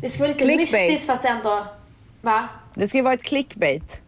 [0.01, 0.91] det ska vara lite Clickbait.
[0.91, 1.65] mystiskt fast ändå,
[2.21, 2.47] va?
[2.75, 4.01] Det ska ju vara ett clickbait.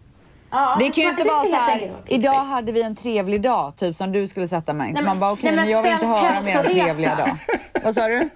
[0.52, 3.96] Ja, Det kan ju inte vara så här, idag hade vi en trevlig dag, typ
[3.98, 4.88] som du skulle sätta mig.
[4.88, 7.38] Så Nej, men- man bara okej, nej, men jag vill inte höra mer trevliga dag.
[7.84, 8.30] Vad sa du?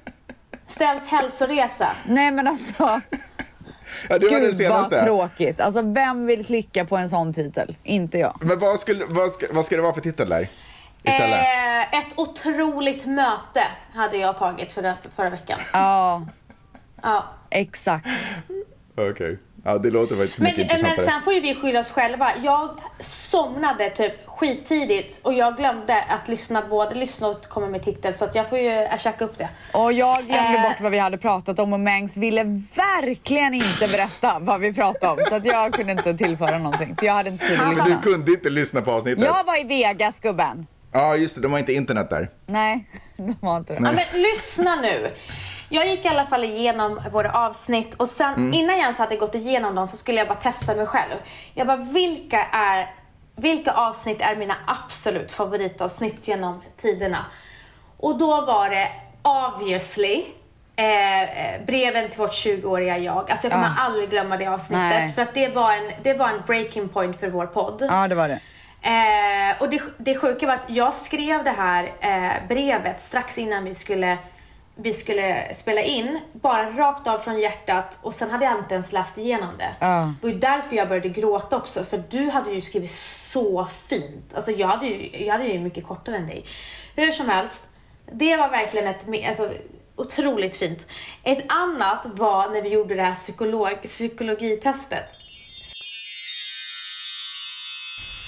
[0.69, 1.87] Ställs hälsoresa.
[2.05, 3.01] Nej men alltså,
[4.09, 5.03] Ja, det var gud vad senaste.
[5.05, 5.59] tråkigt.
[5.61, 7.75] Alltså vem vill klicka på en sån titel?
[7.83, 8.37] Inte jag.
[8.41, 10.49] Men vad, skulle, vad, ska, vad ska det vara för titel där?
[11.03, 11.39] Istället?
[11.39, 15.59] Eh, ett otroligt möte hade jag tagit för den, förra veckan.
[15.73, 16.25] Ja,
[17.01, 17.23] Ja.
[17.49, 18.07] exakt.
[18.97, 19.39] Okej.
[19.63, 21.05] Ja, det låter faktiskt Men, mycket men intressantare.
[21.05, 22.31] sen får ju vi skylla oss själva.
[22.43, 28.13] Jag somnade typ skittidigt och jag glömde att lyssna, både lyssna och komma med titel
[28.13, 29.49] så att jag får ju checka upp det.
[29.71, 30.63] Och jag glömde Eh.
[30.69, 32.43] bort vad vi hade pratat om och Mangs ville
[32.75, 35.19] verkligen inte berätta vad vi pratade om.
[35.29, 37.83] Så att jag kunde inte tillföra någonting för jag hade inte tid att Men du
[37.83, 38.01] lyssna.
[38.01, 39.23] kunde inte lyssna på avsnittet?
[39.25, 40.67] Jag var i Vegas gubben.
[40.91, 41.41] Ja, just det.
[41.41, 42.29] De har inte internet där.
[42.45, 42.85] Nej,
[43.17, 43.79] det var inte det.
[43.83, 45.11] Ja, men lyssna nu.
[45.71, 48.53] Jag gick i alla fall igenom våra avsnitt och sen Mm.
[48.53, 51.15] innan jag ens hade gått igenom dem så skulle jag bara testa mig själv.
[51.53, 52.93] Jag bara, vilka är
[53.41, 57.25] vilka avsnitt är mina absolut favoritavsnitt genom tiderna?
[57.97, 58.87] Och då var det
[59.21, 60.25] obviously
[60.75, 63.31] eh, eh, breven till vårt 20-åriga jag.
[63.31, 63.83] Alltså jag kommer Ja.
[63.83, 65.13] aldrig glömma det avsnittet Nej.
[65.13, 67.85] för att det var en, det var en breaking point för vår podd.
[67.89, 68.39] Ja, det var det.
[68.81, 73.63] Eh, och det, det sjuka var att jag skrev det här eh, brevet strax innan
[73.63, 74.17] vi skulle,
[74.81, 78.93] vi skulle spela in, bara rakt av från hjärtat och sen hade jag inte ens
[78.93, 79.75] läst igenom det.
[79.79, 80.13] Ja.
[80.21, 84.33] Det var ju därför jag började gråta också, för du hade ju skrivit så fint.
[84.35, 86.45] Alltså jag hade ju, jag hade ju mycket kortare än dig.
[86.95, 87.69] Hur som helst,
[88.11, 89.53] det var verkligen ett alltså,
[89.95, 90.87] otroligt fint.
[91.23, 95.05] Ett annat var när vi gjorde det här psykolog, psykologitestet.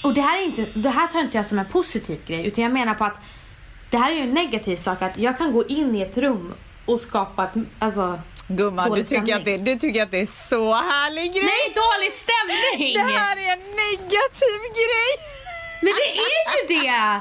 [0.04, 2.64] Och det här, är inte, det här tar inte jag som en positiv grej, utan
[2.64, 3.16] jag menar på att
[3.92, 6.54] det här är ju en negativ sak, att jag kan gå in i ett rum
[6.86, 11.32] och skapat, alltså Gumman, du tycker, att det, du tycker att det är så härlig
[11.32, 11.42] grej.
[11.42, 12.94] Nej, dålig stämning!
[12.94, 15.12] Det här är en negativ grej.
[15.82, 17.20] Men det är ju det!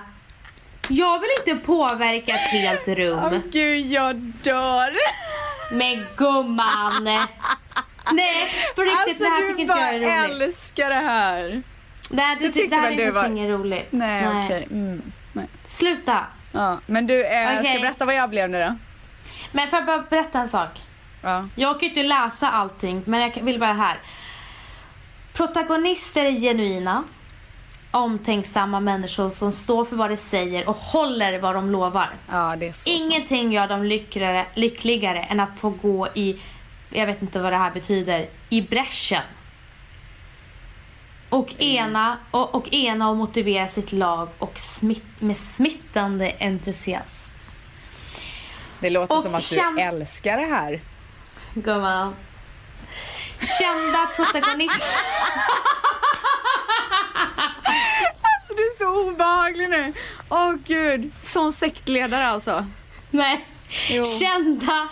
[0.87, 3.19] Jag vill inte påverka ett helt rum.
[3.23, 4.91] Åh gud, jag dör.
[5.71, 7.03] Men gumman!
[8.13, 10.41] Nej, på riktigt, Alltså det här du tycker inte jag är bara roligt.
[10.41, 11.63] älskar det här.
[12.09, 13.87] Nej, det, Det det här är du var- ingenting roligt.
[13.89, 14.67] Nej, okej.
[14.71, 15.01] Mm.
[15.33, 15.45] Nej.
[15.65, 16.25] Sluta!
[16.51, 17.73] Ja, men du, eh, ska Okej.
[17.73, 18.75] jag berätta vad jag blev nu då?
[19.51, 20.69] Men får jag bara berätta en sak?
[21.21, 21.47] Ja.
[21.55, 23.97] Jag kan ju inte läsa allting, men jag vill bara här.
[25.33, 27.03] Protagonister är genuina,
[27.91, 32.09] omtänksamma människor som står för vad de säger och håller vad de lovar.
[32.29, 33.01] Ja, det är så sant.
[33.01, 36.39] Ingenting gör dem lyckligare, lyckligare än att få gå i,
[36.89, 39.23] jag vet inte vad det här betyder, i bräschen.
[41.31, 47.31] Och ena och, och, ena och motivera sitt lag och smitt, med smittande entusiasm.
[48.79, 50.79] Det låter Och som att käm- du älskar det här.
[51.53, 52.15] Gumman.
[53.59, 54.87] Kända protagonister.
[58.21, 59.93] Alltså du är så obehaglig nu.
[60.29, 62.65] Åh gud, sån sektledare alltså.
[63.11, 63.45] Nej.
[63.89, 64.03] Jo.
[64.03, 64.87] Kända.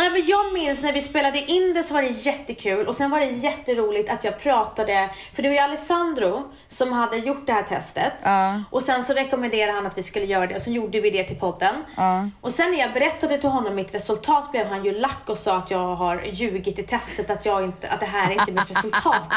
[0.00, 3.10] Nej, men jag minns när vi spelade in det så var det jättekul och sen
[3.10, 7.52] var det jätteroligt att jag pratade, för det var ju Alessandro som hade gjort det
[7.52, 8.62] här testet Ja.
[8.70, 11.24] och sen så rekommenderade han att vi skulle göra det och så gjorde vi det
[11.24, 11.74] till podden.
[11.96, 12.28] Ja.
[12.40, 15.56] Och sen när jag berättade till honom mitt resultat blev han ju lack och sa
[15.56, 18.70] att jag har ljugit i testet, att, jag inte, att det här är inte mitt
[18.70, 19.32] resultat.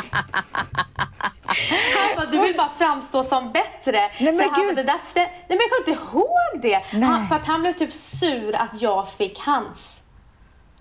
[1.46, 4.12] Han bara, du vill bara framstå som bättre.
[4.20, 4.76] men så han gud.
[4.76, 6.84] det där Nej men jag kommer inte ihåg det.
[7.00, 7.10] Nej.
[7.10, 10.03] Han, för att han blev typ sur att jag fick hans.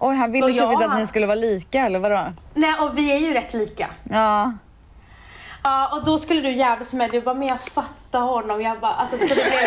[0.04, 2.32] Oj, han ville typ jag- inte att ni skulle vara lika eller vadå?
[2.54, 3.88] Nej och vi är ju rätt lika.
[4.10, 4.52] Ja.
[5.62, 8.62] Ja och då skulle du jävlas med, du bara, men jag fattar honom.
[8.62, 9.44] Jag bara, alltså så det blev...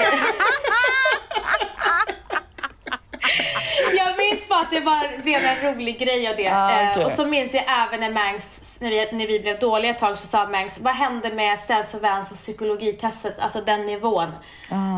[3.98, 6.48] Jag minns bara att det var, blev en rolig grej av det.
[6.50, 7.06] Ah, Eh, okej.
[7.06, 10.20] och så minns jag även när Mangs, när vi, när vi blev dåliga ett tag
[10.20, 14.30] så sa Mangs, vad hände med Ställs och Vans och psykologitestet, alltså den nivån.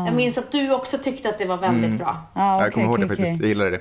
[0.06, 2.16] Jag minns att du också tyckte att det var väldigt bra.
[2.34, 3.40] Ja, jag kommer ihåg det faktiskt.
[3.40, 3.80] Jag gillade det.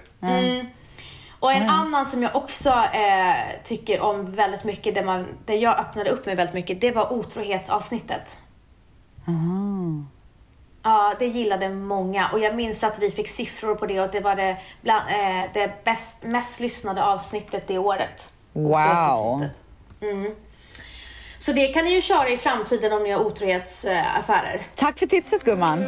[1.39, 5.79] Och en annan som jag också eh, tycker om väldigt mycket, där, man, där jag
[5.79, 8.37] öppnade upp mig väldigt mycket, det var otrohetsavsnittet.
[10.83, 12.29] Ja, det gillade många.
[12.33, 15.43] Och jag minns att vi fick siffror på det och det var det, bland, eh,
[15.53, 18.31] det bäst, mest lyssnade avsnittet det året.
[18.53, 19.45] Wow.
[20.01, 20.35] Mm.
[21.37, 24.61] Så det kan ni ju köra i framtiden om ni har otrohetsaffärer.
[24.75, 25.83] Tack för tipset gumman.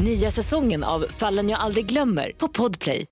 [0.00, 3.06] Nya säsongen av Fallen jag aldrig glömmer på Podplay.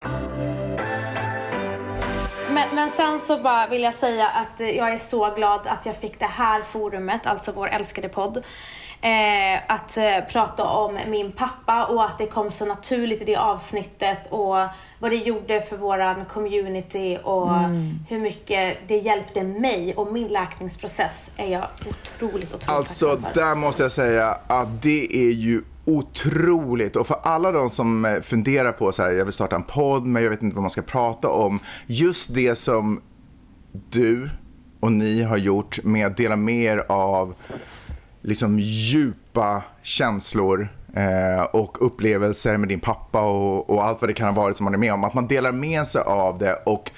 [2.51, 5.87] Men, men sen så bara vill jag säga att eh, jag är så glad att
[5.87, 8.37] jag fick det här forumet, alltså vår älskade podd.
[9.01, 13.37] Eh, att eh, prata om min pappa och att det kom så naturligt i det
[13.37, 14.57] avsnittet och
[14.99, 17.51] vad det gjorde för våran community och
[18.09, 23.83] hur mycket det hjälpte mig och min läkningsprocess är jag otroligt, otroligt Alltså, där måste
[23.83, 26.96] jag säga att det är ju otroligt.
[26.96, 30.07] Och för alla de som eh, funderar på så här, jag vill starta en podd,
[30.07, 31.59] men jag vet inte vad man ska prata om.
[31.87, 33.01] Just det som
[33.90, 34.31] du
[34.81, 37.35] och ni har gjort med att dela med er av
[38.22, 44.35] liksom djupa känslor eh, och upplevelser med din pappa och, och allt vad det kan
[44.35, 45.05] ha varit som man är med om.
[45.05, 46.90] Att man delar med sig av det och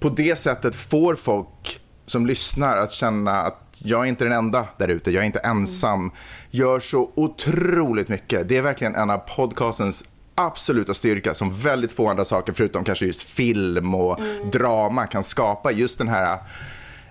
[0.00, 1.81] på det sättet får folk
[2.12, 5.38] som lyssnar att känna att jag är inte den enda där ute, jag är inte
[5.38, 6.10] ensam.
[6.50, 8.48] Gör så otroligt mycket.
[8.48, 13.06] Det är verkligen en av podcastens absoluta styrka som väldigt få andra saker förutom kanske
[13.06, 14.20] just film och
[14.52, 15.70] drama kan skapa.
[15.72, 16.38] Just den här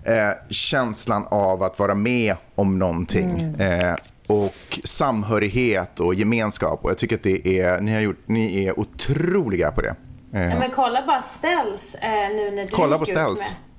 [0.04, 3.40] eh, känslan av att vara med om någonting.
[3.40, 3.96] Eh,
[4.28, 6.80] och samhörighet och gemenskap.
[6.86, 9.96] Och jag tycker att det är, ni, har gjort, ni är otroliga på det.
[10.34, 13.40] Eh, Ja, men kolla bara Ställs eh, nu när du Kolla gick på ut Ställs.
[13.52, 13.71] med.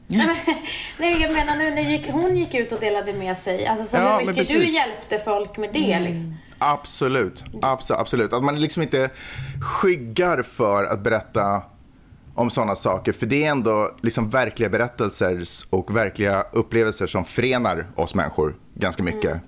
[0.99, 3.67] Nej, jag menar nu när gick, hon gick ut och delade med sig.
[3.67, 6.37] Alltså så Ja, hur mycket du hjälpte folk med det liksom.
[6.59, 8.33] Absolut, Abso- absolut.
[8.33, 9.11] Att man liksom inte
[9.63, 11.63] skyggar för att berätta
[12.35, 13.13] om sådana saker.
[13.13, 19.03] För det är ändå liksom verkliga berättelser och verkliga upplevelser som förenar oss människor ganska
[19.03, 19.41] mycket.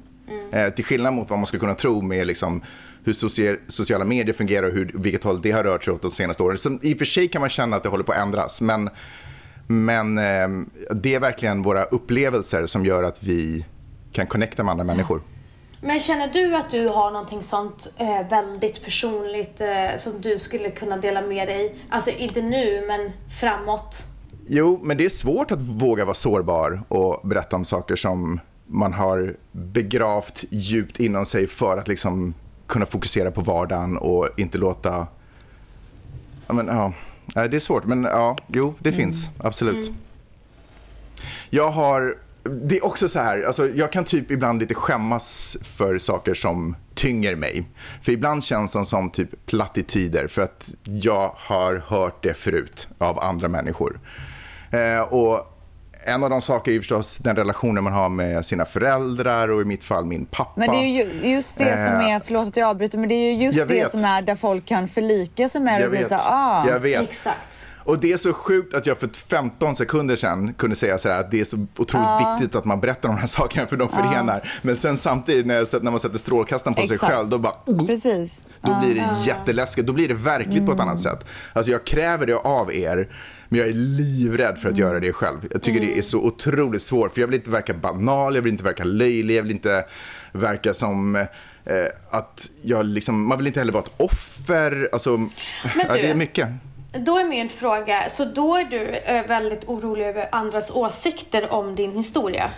[0.52, 2.62] Eh, till skillnad mot vad man skulle kunna tro med liksom,
[3.04, 6.10] hur socia- sociala medier fungerar och hur, vilket håll det har rört sig åt de
[6.10, 6.58] senaste åren.
[6.58, 8.60] Så I och för sig kan man känna att det håller på att ändras.
[8.60, 8.90] Men,
[9.66, 10.48] men eh,
[10.94, 13.64] det är verkligen våra upplevelser som gör att vi
[14.12, 15.20] kan connecta med andra människor.
[15.80, 20.70] Men känner du att du har någonting sånt eh, väldigt personligt eh, som du skulle
[20.70, 21.76] kunna dela med dig?
[21.88, 24.04] Alltså inte nu, men framåt.
[24.46, 28.92] Jo, men det är svårt att våga vara sårbar och berätta om saker som man
[28.92, 32.34] har begravt djupt inom sig för att liksom
[32.66, 35.06] kunna fokusera på vardagen och inte låta...
[36.46, 36.92] Ja, men, ja.
[37.34, 39.30] Nej, Det är svårt, men ja, jo, det finns.
[39.38, 39.92] Absolut.
[41.50, 42.16] Jag har...
[42.42, 46.76] Det är också så här, alltså, jag kan typ ibland lite skämmas för saker som
[46.94, 47.68] tynger mig.
[48.02, 53.18] För ibland känns de som typ plattityder för att jag har hört det förut av
[53.18, 54.00] andra människor.
[54.70, 55.53] Eh, och
[56.06, 59.60] en av de saker är ju förstås den relationen man har med sina föräldrar och
[59.62, 60.52] i mitt fall min pappa.
[60.60, 60.86] Men det är
[61.22, 62.14] ju just det som Eh.
[62.14, 63.90] är, förlåt att jag avbryter, men det är ju just Jag det vet.
[63.90, 66.08] som är där folk kan förlika sig med det Jag och bli vet.
[66.08, 66.68] så här, ah.
[66.68, 67.02] Jag vet.
[67.02, 67.38] Exakt.
[67.86, 71.20] Och det är så sjukt att jag för 15 sekunder sedan kunde säga så här
[71.20, 73.88] att det är så otroligt viktigt att man berättar om de här sakerna för de
[73.88, 74.50] förenar.
[74.62, 77.12] Men sen samtidigt när, jag, när man sätter strålkastaren på sig Exakt.
[77.12, 77.52] själv, då bara...
[77.86, 78.42] Precis.
[78.60, 79.86] Då blir det jätteläskigt.
[79.86, 81.24] Då blir det verkligt på ett annat sätt.
[81.52, 83.08] Alltså jag kräver det av er,
[83.54, 85.48] men jag är livrädd för att göra det själv.
[85.52, 88.52] Jag tycker det är så otroligt svårt, för jag vill inte verka banal, jag vill
[88.52, 89.84] inte verka löjlig, jag vill inte
[90.32, 91.26] verka som eh,
[92.10, 94.88] att jag liksom, man vill inte heller vara ett offer.
[94.92, 95.20] Alltså,
[95.88, 96.48] ja, det är du- mycket.
[96.98, 101.74] Då är min fråga, så då är du eh, väldigt orolig över andras åsikter om
[101.74, 102.50] din historia?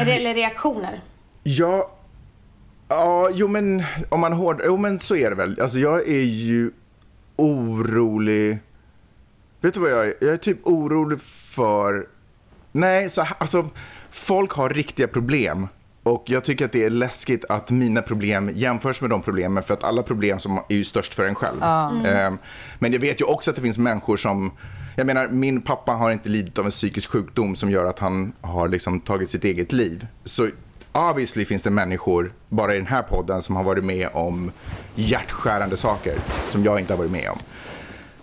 [0.00, 1.00] Eller, eller reaktioner?
[1.42, 1.90] Ja,
[2.88, 5.60] ja, jo men om man hård, jo men så är det väl.
[5.60, 6.70] Alltså jag är ju
[7.38, 8.58] orolig.
[9.60, 10.14] Vet du vad jag är?
[10.20, 12.06] Jag är typ orolig för,
[12.72, 13.68] nej, så här- alltså
[14.10, 15.68] folk har riktiga problem.
[16.02, 19.74] Och jag tycker att det är läskigt att mina problem jämförs med de problemen för
[19.74, 21.62] att alla problem som är ju störst för en själv.
[22.06, 22.38] Ehm,
[22.78, 24.50] Men jag vet ju också att det finns människor som,
[24.96, 28.32] jag menar min pappa har inte lidit av en psykisk sjukdom som gör att han
[28.40, 30.06] har liksom tagit sitt eget liv.
[30.24, 30.48] Så
[30.98, 34.52] obviously finns det människor, bara i den här podden, som har varit med om
[34.94, 36.14] hjärtskärande saker
[36.50, 37.38] som jag inte har varit med om.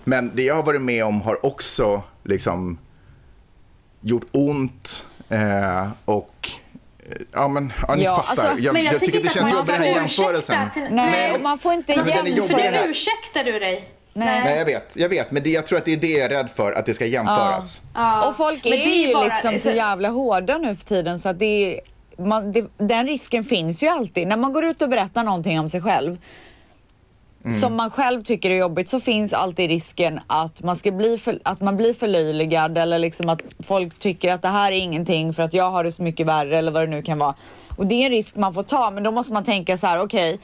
[0.03, 2.77] Men det jag har varit med om har också liksom
[4.01, 6.49] gjort ont eh, och
[7.09, 8.29] eh, Ja men ja, ni Ja, fattar.
[8.47, 10.69] alltså, jag, men jag, jag tycker det känns jobbigt den här jämförelsen.
[10.69, 11.33] sin- Nej, Nej.
[11.35, 12.03] och man får inte Men är
[12.47, 13.89] För här- ursäktar du dig?
[14.13, 14.41] Nej.
[14.43, 15.31] Nej jag vet, jag vet.
[15.31, 17.05] Men det, jag tror att det är det jag är rädd för, att det ska
[17.05, 17.81] jämföras.
[17.93, 18.29] Ja.
[18.29, 21.19] Och folk Men är, det är ju bara- liksom så jävla hårda nu för tiden
[21.19, 21.79] så att det är,
[22.17, 24.27] man, det, den risken finns ju alltid.
[24.27, 26.17] När man går ut och berättar någonting om sig själv
[27.51, 31.39] som man själv tycker är jobbigt så finns alltid risken att man, ska bli för,
[31.43, 35.43] att man blir förlöjligad eller liksom att folk tycker att det här är ingenting för
[35.43, 37.35] att jag har det så mycket värre eller vad det nu kan vara.
[37.77, 40.01] Och det är en risk man får ta men då måste man tänka så här
[40.01, 40.39] okej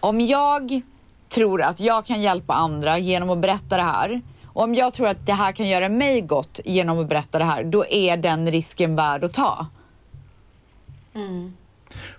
[0.00, 0.80] om jag
[1.28, 5.08] tror att jag kan hjälpa andra genom att berätta det här och om jag tror
[5.08, 8.50] att det här kan göra mig gott genom att berätta det här, då är den
[8.50, 9.66] risken värd att ta.
[11.16, 11.52] Mm.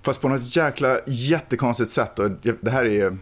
[0.01, 2.19] Fast på något jäkla jättekonstigt sätt.
[2.19, 2.31] Och
[2.61, 3.17] det här är ju,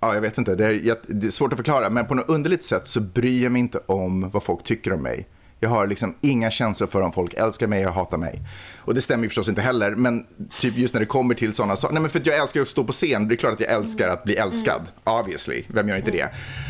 [0.00, 1.90] ja jag vet inte, det är, det är svårt att förklara.
[1.90, 5.02] Men på något underligt sätt så bryr jag mig inte om vad folk tycker om
[5.02, 5.28] mig.
[5.64, 8.40] Jag har liksom inga känslor för om folk älskar mig eller hatar mig.
[8.76, 10.26] Och det stämmer ju förstås inte heller, men
[10.60, 11.94] typ just när det kommer till sådana saker.
[11.94, 13.72] Nej men för att jag älskar att stå på scen, det är klart att jag
[13.72, 14.80] älskar att bli älskad.
[15.04, 16.28] Obviously, vem gör inte det?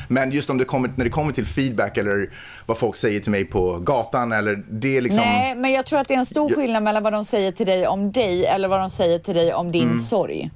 [0.09, 2.31] Men just om det kommer, när det kommer till feedback eller
[2.67, 5.23] vad folk säger till mig på gatan eller det är liksom...
[5.23, 7.67] Nej, men jag tror att det är en stor skillnad mellan vad de säger till
[7.67, 10.51] dig om dig eller vad de säger till dig om din sorg.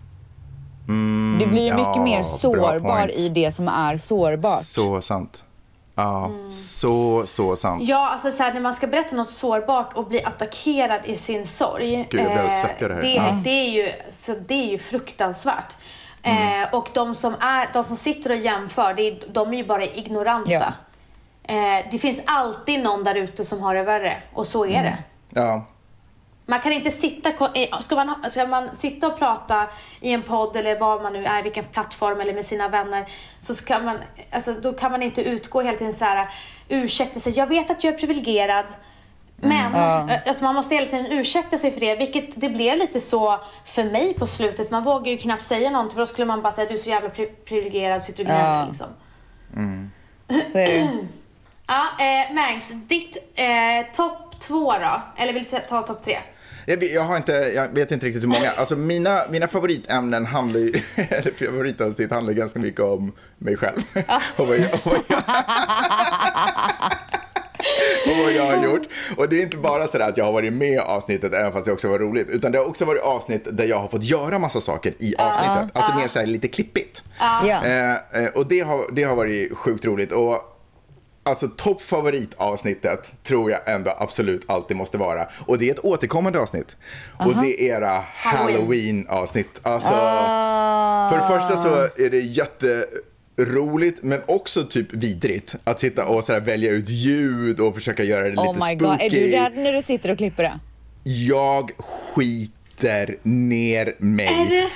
[0.86, 1.78] du blir ju Mm.
[1.78, 4.64] ja, mycket mer sårbar i det som är sårbart.
[4.64, 5.44] Så sant.
[5.98, 7.82] Ja, så, så sant.
[7.84, 11.46] Ja, alltså så här, när man ska berätta något sårbart och bli attackerad i sin
[11.46, 12.08] sorg.
[12.10, 13.00] Gud, jag blir av det här.
[13.00, 13.40] det, Ja.
[13.44, 15.76] det, är ju, så det är ju fruktansvärt.
[16.22, 16.62] Mm.
[16.62, 19.64] Eh, och de som, är, de som sitter och jämför, det är, de är ju
[19.66, 20.50] bara ignoranta.
[20.52, 20.72] Ja.
[21.54, 24.16] Eh, det finns alltid någon där ute som har det värre.
[24.32, 24.98] Och så är det.
[25.30, 25.66] Ja,
[26.50, 27.32] Man kan inte sitta,
[27.80, 29.66] ska man, ska man sitta och prata
[30.00, 33.04] i en podd eller vad man nu är, vilken plattform eller med sina vänner,
[33.38, 33.98] så ska man,
[34.30, 36.28] alltså, då kan man inte utgå hela tiden så här,
[36.68, 38.64] ursäkta sig, jag vet att jag är privilegierad,
[39.36, 43.00] men eh, alltså, man måste hela tiden ursäkta sig för det, vilket det blev lite
[43.00, 44.70] så för mig på slutet.
[44.70, 46.90] Man vågar ju knappt säga någonting för då skulle man bara säga du är så
[46.90, 48.66] jävla pri- privilegierad, sitter och gnäller Ja.
[48.66, 48.86] liksom.
[50.52, 50.88] Så är det.
[51.70, 55.02] Ja, eh, Mangs, ditt eh, topp två då?
[55.16, 56.18] Eller vill du ta topp tre?
[56.68, 58.50] Jag, jag, har inte, jag vet inte riktigt hur många.
[58.50, 63.80] Alltså mina, mina favoritämnen handlar ju, eller favoritavsnitt handlar ganska mycket om mig själv.
[64.36, 65.18] och vad jag, och vad jag,
[68.10, 68.82] och vad jag har gjort.
[69.16, 71.66] Och det är inte bara så att jag har varit med i avsnittet, även fast
[71.66, 74.38] det också var roligt, utan det har också varit avsnitt där jag har fått göra
[74.38, 75.70] massa saker i avsnittet.
[75.72, 77.02] Alltså mer så här lite klippigt.
[77.20, 80.12] Eh, eh, och det har, det har varit sjukt roligt.
[80.12, 80.57] Och
[81.28, 85.26] Alltså toppfavoritavsnittet tror jag ändå absolut alltid måste vara.
[85.46, 86.76] Och det är ett återkommande avsnitt.
[87.18, 89.60] Och det är era halloween-avsnitt.
[89.62, 91.10] Alltså, Ah.
[91.10, 96.40] för det första så är det jätteroligt men också typ vidrigt att sitta och så
[96.40, 98.76] välja ut ljud och försöka göra det lite Oh my spooky.
[98.76, 100.58] god, är du rädd när du sitter och klipper det?
[101.04, 104.26] Jag skiter ner mig.
[104.26, 104.68] Är det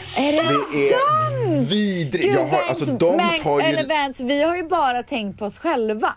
[0.48, 2.34] det är vidrigt.
[2.34, 3.86] Jag har, alltså, de Mangs, tar ju...
[3.86, 6.14] Vance, vi har ju bara tänkt på oss själva.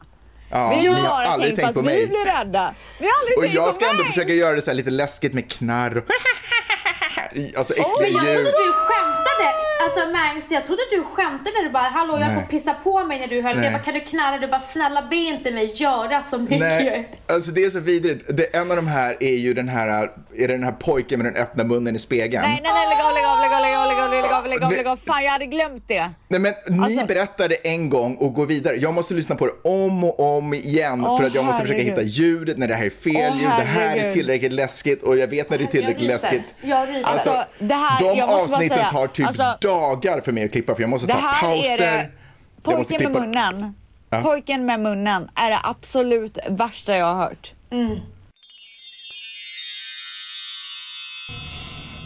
[0.58, 2.08] Ja, vi har har aldrig tänkt på på vi mig.
[2.08, 2.74] blir rädda.
[3.00, 4.16] Vi har aldrig Och tänkt jag på ska ändå Mangs.
[4.16, 6.04] försöka göra det så lite läskigt med knarr och
[7.58, 8.46] Alltså äckliga jag ljud.
[8.46, 9.48] trodde du skämtade.
[9.84, 12.36] Alltså Mangs, jag trodde du skämtade när du bara hallå jag Nej.
[12.36, 13.64] får pissa på mig när du höll.
[13.64, 14.38] Jag bara kan du knarra?
[14.38, 16.60] Du bara snälla be inte mig göra så mycket.
[16.60, 18.38] Nej, alltså det är så vidrigt.
[18.38, 21.34] Det, en av de här är ju den här, är det den här pojken med
[21.34, 22.44] den öppna munnen i spegeln.
[22.48, 24.48] Nej, nej, nej, lägg av, lägg av, lägg av, lägg av, lägg av, lägg av,
[24.50, 24.98] lägg av, Det- lägg av.
[24.98, 26.10] Fan, jag hade glömt det.
[26.28, 28.76] Nej men ni Alltså- berättade en gång och går vidare.
[28.76, 31.78] Jag måste lyssna på det om och om igen Åh, för att jag måste försöka
[31.78, 32.00] herregud.
[32.00, 33.50] hitta ljudet när det här är fel Åh, ljud.
[33.58, 36.32] Det här är tillräckligt läskigt och jag vet när det är tillräckligt ryser.
[36.32, 36.56] läskigt.
[36.62, 37.04] Jag ryser.
[37.10, 40.46] Alltså, det här- de jag måste bara avsnitten säga, tar typ alltså- dagar för mig
[40.46, 42.12] att klippa för jag måste Det ta här pauser.
[42.64, 43.76] Pojken med munnen.
[44.10, 44.22] Ja.
[44.22, 47.54] Pojken med munnen är det absolut värsta jag har hört.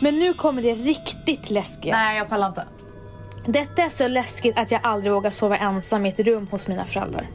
[0.01, 1.95] Men nu kommer det riktigt läskiga.
[1.95, 2.65] Nej, jag pallar inte.
[3.45, 6.85] Detta är så läskigt att jag aldrig vågar sova ensam i ett rum hos mina
[6.85, 7.27] föräldrar.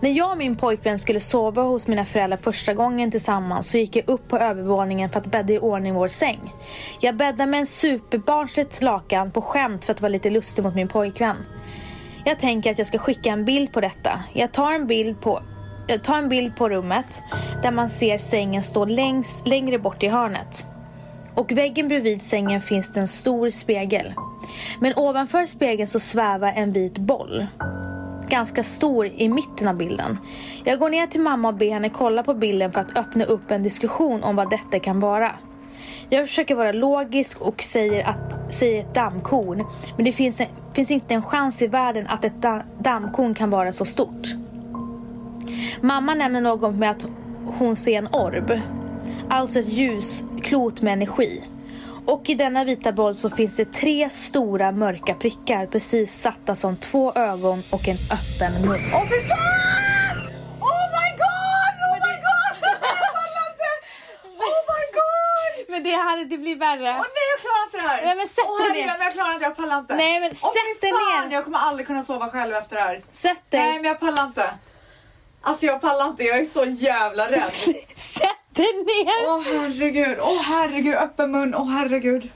[0.00, 3.96] När jag och min pojkvän skulle sova hos mina föräldrar första gången tillsammans så gick
[3.96, 6.54] jag upp på övervåningen för att bädda i ordning vår säng.
[7.00, 10.88] Jag bäddade med en superbarnsligt lakan på skämt för att vara lite lustig mot min
[10.88, 11.36] pojkvän.
[12.24, 14.22] Jag tänker att jag ska skicka en bild på detta.
[14.32, 15.42] Jag tar en bild på,
[15.86, 17.22] jag tar en bild på rummet
[17.62, 20.66] där man ser sängen stå längs, längre bort i hörnet.
[21.34, 24.12] Och väggen bredvid sängen finns det en stor spegel.
[24.80, 27.46] Men ovanför spegeln så svävar en vit boll.
[28.28, 30.18] Ganska stor i mitten av bilden.
[30.64, 33.50] Jag går ner till mamma och ber henne kolla på bilden för att öppna upp
[33.50, 35.30] en diskussion om vad detta kan vara.
[36.08, 39.64] Jag försöker vara logisk och säger, att, säger ett dammkorn.
[39.96, 43.50] Men det finns, en, finns inte en chans i världen att ett da, dammkorn kan
[43.50, 44.28] vara så stort.
[45.80, 47.06] Mamma nämner något med att
[47.58, 48.60] hon ser en orb.
[49.28, 51.42] Alltså ett ljusklot med energi.
[52.12, 56.76] Och i denna vita boll så finns det tre stora mörka prickar precis satta som
[56.76, 58.80] två ögon och en öppen mun.
[58.94, 60.16] Åh fy fan!
[60.60, 61.74] Oh my god!
[61.84, 62.54] Oh my god!
[64.38, 65.70] Oh my god!
[65.70, 66.90] Men det hade det blir värre.
[66.90, 68.02] Åh nej, jag klarar inte det här!
[68.04, 68.96] Nej, men sätt Åh, dig ner.
[69.00, 69.96] jag klarar inte, jag pallar inte.
[69.96, 71.32] Nej, men sätt dig ner.
[71.32, 73.02] Jag kommer aldrig kunna sova själv efter det här.
[73.12, 73.60] Sätt dig.
[73.60, 74.50] Nej, men jag pallar inte.
[75.42, 77.50] Alltså jag pallar inte, jag är så jävla rädd.
[77.94, 79.28] Sätt dig ner.
[79.28, 82.30] Åh herregud, åh herregud, öppen mun, åh herregud.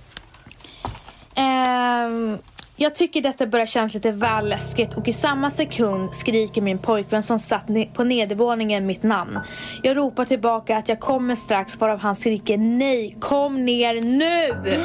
[1.34, 2.38] Ehm,
[2.76, 7.22] jag tycker detta börjar kännas lite väl läskigt och i samma sekund skriker min pojkvän
[7.22, 9.38] som satt på nedervåningen mitt namn.
[9.82, 14.72] Jag ropar tillbaka att jag kommer strax varav han skriker nej, kom ner nu!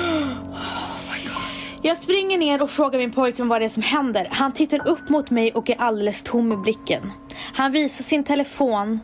[1.82, 4.28] Jag springer ner och frågar min pojkvän vad det är som händer.
[4.32, 7.12] Han tittar upp mot mig och är alldeles tom i blicken.
[7.54, 9.00] Han visar sin telefon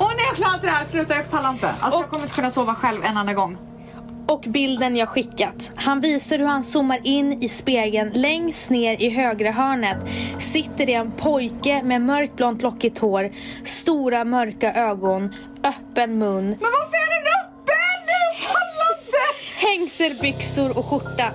[0.00, 1.74] Åh nej, jag klarar inte det här, sluta, jag pallar inte.
[1.80, 3.58] Alltså jag kommer inte kunna sova själv en enda gång.
[4.28, 5.72] och bilden jag skickat.
[5.76, 8.10] Han visar hur han zoomar in i spegeln.
[8.14, 9.96] Längst ner i högra hörnet
[10.38, 13.30] sitter det en pojke med mörkblont lockigt hår,
[13.64, 18.00] stora mörka ögon, öppen mun, Men varför är den öppen?
[18.38, 19.66] Jag pallar inte!
[19.66, 21.32] hängselbyxor och skjorta.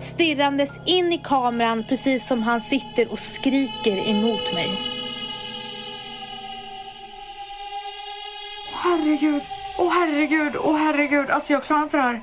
[0.00, 4.97] Stirrandes in i kameran precis som han sitter och skriker emot mig.
[8.88, 9.42] Herregud,
[9.78, 11.30] åh herregud, åh herregud.
[11.30, 12.22] Alltså jag klarar inte det här.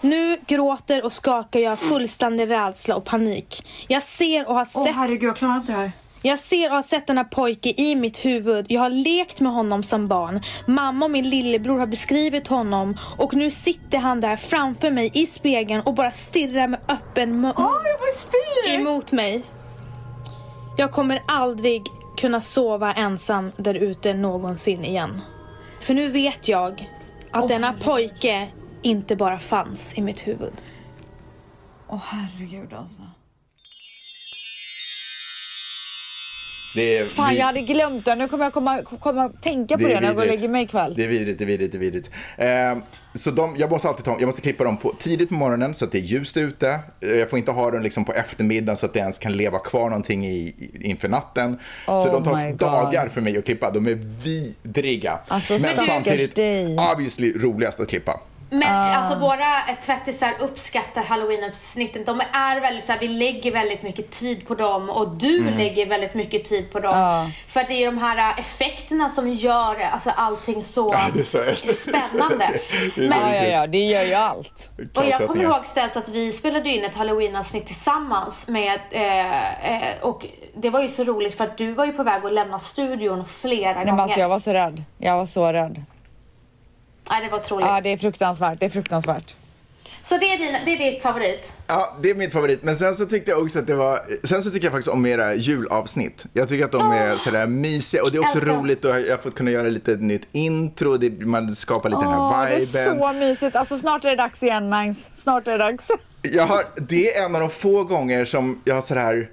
[0.00, 3.66] Nu gråter och skakar jag fullständig rädsla och panik.
[3.88, 5.92] Jag ser och har Åh sett herregud, jag klarar inte det här.
[6.22, 8.66] Jag ser och har sett denna pojke i mitt huvud.
[8.68, 10.40] Jag har lekt med honom som barn.
[10.66, 15.26] Mamma och min lillebror har beskrivit honom och nu sitter han där framför mig i
[15.26, 17.52] spegeln och bara stirrar med öppen mun
[18.14, 18.74] spy!
[18.74, 19.42] emot mig.
[20.76, 21.82] Jag kommer aldrig
[22.16, 25.20] kunna sova ensam där ute någonsin igen.
[25.82, 26.90] För nu vet jag
[27.30, 28.48] att denna pojke
[28.82, 30.52] inte bara fanns i mitt huvud.
[31.88, 33.02] Åh herregud alltså.
[36.74, 38.14] Det är, Fan, vi- jag hade glömt det.
[38.14, 40.94] Nu kommer jag komma, komma tänka på det, när jag går och lägger mig ikväll.
[40.96, 42.10] Det är vidrigt, det är vidrigt, det är vidrigt.
[42.36, 42.76] Eh,
[43.14, 45.84] så de, jag måste alltid ta, jag måste klippa dem på, tidigt på morgonen så
[45.84, 46.78] att det är ljust ute.
[47.00, 49.58] Eh, Jag får inte ha dem liksom på eftermiddagen så att det ens kan leva
[49.58, 51.58] kvar någonting i, inför natten.
[51.86, 52.58] så Oh de tar my God.
[52.58, 53.70] dagar för mig att klippa.
[53.70, 55.18] De är vidriga.
[55.28, 56.76] Alltså, Men samtidigt dig.
[56.94, 58.20] obviously roligast att klippa.
[58.54, 58.94] Men Ah.
[58.96, 62.04] alltså våra eh, tvättisar uppskattar halloween-avsnitten.
[62.04, 65.58] De är väldigt så här, vi lägger väldigt mycket tid på dem och du Mm.
[65.58, 66.98] lägger väldigt mycket tid på dem.
[66.98, 67.26] Ja.
[67.46, 72.60] För det är de här eh, effekterna som gör alltså, allting så Ja, så- spännande.
[72.96, 74.70] Men- Ja, ja, ja, det gör ju allt.
[74.94, 79.94] Och jag kommer ihåg ställs att vi spelade in ett halloween-avsnitt tillsammans med, eh, eh,
[80.02, 80.26] och
[80.56, 83.24] det var ju så roligt för att du var ju på väg att lämna studion
[83.26, 83.86] flera Nej, gånger.
[83.92, 84.82] men alltså, jag var så rädd.
[84.98, 85.84] Jag var så rädd.
[87.12, 87.66] Nej, det var otroligt.
[87.66, 88.60] Ja, det är fruktansvärt.
[88.60, 89.36] Det är fruktansvärt.
[90.04, 91.54] Så det är, din, det är ditt favorit?
[91.66, 92.62] Ja, det är mitt favorit.
[92.62, 94.00] Men sen så tyckte jag också att det var...
[94.26, 96.26] Sen så tycker jag faktiskt om era julavsnitt.
[96.32, 98.54] Jag tycker att de är sådär mysiga och det är också Älskar.
[98.54, 100.96] roligt och jag har fått kunna göra lite nytt intro.
[100.96, 102.98] Det, man skapar lite den Åh, här det är viben.
[103.00, 103.56] så mysigt.
[103.56, 105.08] Alltså snart är det dags igen, Mangs.
[105.14, 105.88] Snart är det dags.
[106.22, 109.30] Jag har, det är en av de få gånger som jag har sådär,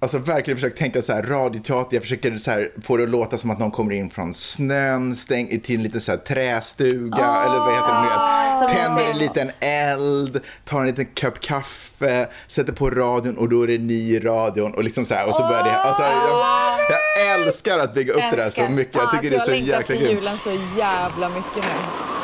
[0.00, 1.96] alltså verkligen försökt tänka så här radioteater.
[1.96, 5.16] Jag försöker så här, få det att låta som att någon kommer in från snön,
[5.16, 8.68] stäng, till en liten så här trästuga eller vad heter det nu?
[8.68, 13.62] så Tänder en liten eld, tar en liten kopp kaffe, sätter på radion och då
[13.62, 15.76] är det ni i radion och liksom så här och så börjar det.
[15.76, 18.68] Alltså, jag, jag älskar att bygga upp det där så Älskar.
[18.68, 18.94] mycket.
[18.94, 20.22] Jag tycker det är så jag längtar jäkla efter grymt.
[20.22, 22.19] julen så jävla mycket nu.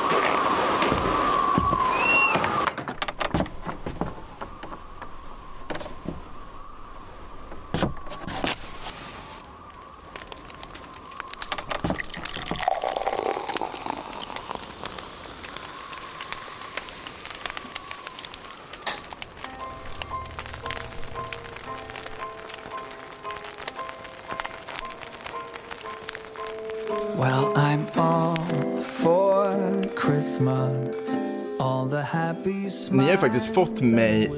[32.90, 34.30] Ni har faktiskt fått mig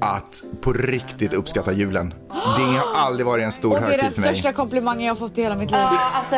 [0.00, 2.14] att på riktigt uppskatta julen.
[2.28, 4.30] Det har aldrig varit en stor Och det är den högtid för mig.
[4.34, 5.80] största komplimangen jag har fått i hela mitt liv.
[5.80, 6.36] Ja, alltså,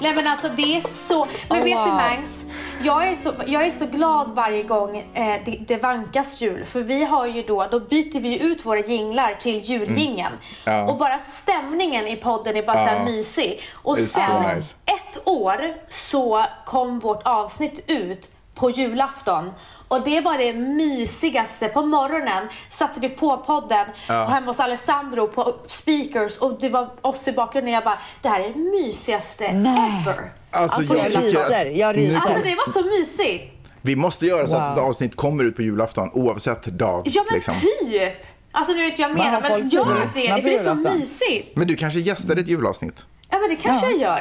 [0.00, 1.26] nej men alltså det är så...
[1.48, 1.94] Men Oh, vet du wow.
[1.94, 2.44] Mangs?
[2.82, 6.64] Jag är, så, jag är så glad varje gång eh, det, det vankas jul.
[6.64, 10.32] För vi har ju då, då byter vi ut våra jinglar till juljingeln.
[10.64, 10.84] Ja.
[10.90, 12.98] Och bara stämningen i podden är bara så Ja.
[12.98, 13.60] här mysig.
[13.72, 14.74] Och så sen nice.
[14.84, 19.50] ett år så kom vårt avsnitt ut på julafton.
[19.90, 21.68] Och det var det mysigaste.
[21.68, 24.24] På morgonen satte vi på podden Ja.
[24.24, 27.74] och hemma hos Alessandro på speakers och det var oss i bakgrunden.
[27.74, 30.02] Jag bara, det här är det mysigaste Nej.
[30.02, 30.30] ever.
[30.50, 32.16] Alltså, Alltså, jag tycker ryser, jag ryser.
[32.16, 33.54] Alltså det var så mysigt.
[33.82, 34.78] Vi måste göra så att Wow.
[34.78, 37.02] ett avsnitt kommer ut på julafton oavsett dag.
[37.04, 37.54] Ja men liksom.
[37.54, 38.12] typ.
[38.52, 40.48] Alltså nu vet jag har men gör det.
[40.48, 41.56] det är så mysigt.
[41.56, 43.06] Men du kanske gästar ett julavsnitt?
[43.30, 44.20] Ja men det kanske jag gör.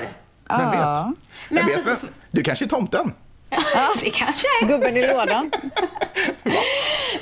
[0.49, 0.69] Vem Ja.
[0.69, 1.17] vet?
[1.49, 2.13] Men Vem alltså- vet?
[2.31, 3.13] Du kanske är tomten?
[4.03, 4.67] Det kanske är.
[4.67, 5.51] Gubben i lådan.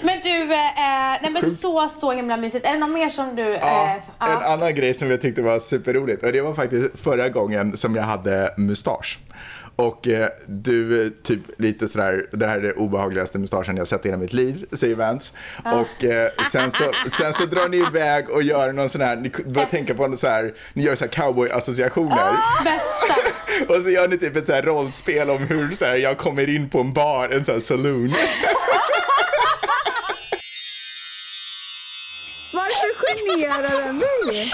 [0.02, 2.66] Men du, eh, nej men så så himla mysigt.
[2.66, 3.44] Är det något mer som du...
[3.44, 4.28] Ja, eh, ja.
[4.28, 7.96] en annan grej som jag tyckte var superroligt och det var faktiskt förra gången som
[7.96, 9.20] jag hade mustasch.
[9.78, 14.06] Och eh, du, eh, typ lite sådär, det här är den obehagligaste mustaschen jag sett
[14.06, 15.34] i hela mitt liv, säger Vance.
[15.66, 19.32] Och eh, sen, så, sen så drar ni iväg och gör någon sån här, ni
[19.46, 22.38] börjar tänka på någon så här, ni gör så här cowboy-associationer.
[22.64, 23.16] Bästa.
[23.74, 26.50] Och så gör ni typ ett så här rollspel om hur så här, jag kommer
[26.50, 28.14] in på en bar, en sån här saloon.
[32.54, 34.52] Varför generar den dig?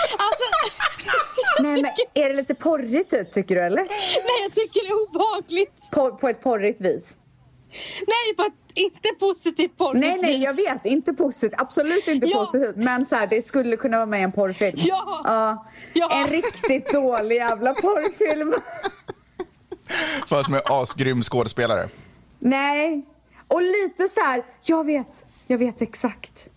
[1.60, 3.84] Nej, men är det lite porrigt typ, tycker du eller?
[3.84, 5.92] nej jag tycker det är obehagligt.
[5.92, 7.18] På, på ett porrigt vis?
[8.08, 10.44] Nej, på ett inte positivt porrigt Nej, nej, vis.
[10.44, 10.86] jag vet.
[10.86, 11.62] Inte positivt.
[11.62, 12.40] Absolut inte Ja.
[12.40, 12.76] positivt.
[12.76, 14.78] Men så här, det skulle kunna vara med i en porrfilm.
[14.80, 15.22] Ja.
[15.24, 15.68] Ja.
[15.94, 16.12] Ja.
[16.22, 18.54] En riktigt dålig jävla porrfilm.
[20.28, 21.90] Fast med asgrym skådespelare.
[22.40, 23.06] Nej.
[23.48, 25.26] Och lite så här, jag vet.
[25.48, 26.50] Jag vet exakt.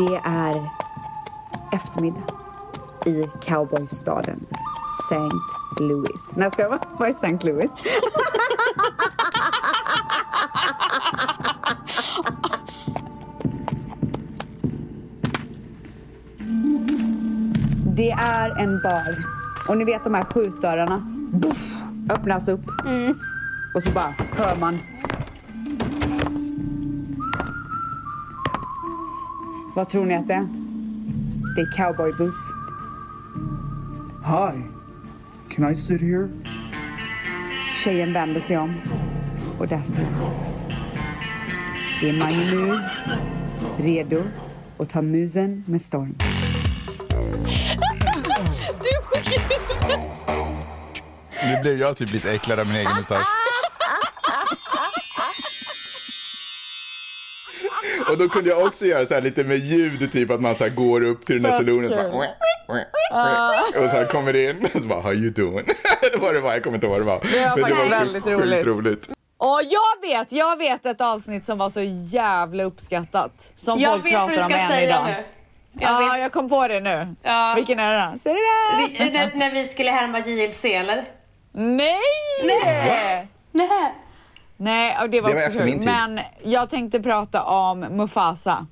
[0.00, 0.70] Det är
[1.72, 2.22] eftermiddag
[3.06, 4.46] i cowboystaden
[5.00, 5.36] St.
[5.84, 6.30] Louis.
[6.36, 6.80] Nej, ska det vara?
[6.98, 7.38] Vad är St.
[7.42, 7.70] Louis?
[17.96, 19.24] Det är en bar.
[19.68, 20.98] Och ni vet de här skjutdörrarna?
[21.32, 21.72] Buff,
[22.10, 22.64] öppnas upp.
[23.74, 24.78] Och så bara hör man.
[29.74, 30.48] Vad tror ni att det är?
[31.56, 32.54] Det är cowboy boots.
[34.24, 34.62] Hi.
[35.50, 36.28] Can I sit here?
[37.74, 38.74] Tjejen vänder sig om.
[39.58, 40.32] Och där står han.
[42.00, 42.98] Det är Mange Mus,
[43.78, 44.22] redo
[44.78, 46.14] att ta musen med storm.
[46.18, 46.24] Du
[48.88, 49.26] är sjuk
[51.44, 53.39] Nu blev jag typ lite äcklad av min egen mustasch.
[58.22, 60.70] Då kunde jag också göra så här lite med ljud, typ att man så här
[60.70, 64.80] går upp till den där salonen och så bara, och så här kommer in och
[64.82, 65.66] så bara, how you doing?
[66.12, 67.20] det var det var, jag kommer inte ihåg vad det var.
[67.56, 68.66] Det var Men faktiskt också väldigt roligt.
[68.66, 69.08] roligt.
[69.38, 73.52] Och jag vet, jag vet ett avsnitt som var så jävla uppskattat.
[73.58, 75.04] Som Jag folk vet vad pratar du om ska än säga idag.
[75.06, 75.24] nu.
[75.80, 76.20] Jag ja, vet.
[76.22, 77.14] jag kom på det nu.
[77.22, 77.52] Ja.
[77.56, 78.18] Vilken är det då?
[78.22, 78.34] Säg
[78.98, 79.04] det!
[79.04, 81.04] Det- när, när vi skulle härma JLC eller?
[81.52, 81.96] Nej!
[82.64, 83.28] Nej!
[83.52, 83.94] Nej!
[84.62, 85.86] Nej, och det var Det var också efter min tid.
[85.86, 88.66] Men jag tänkte prata om Mufasa.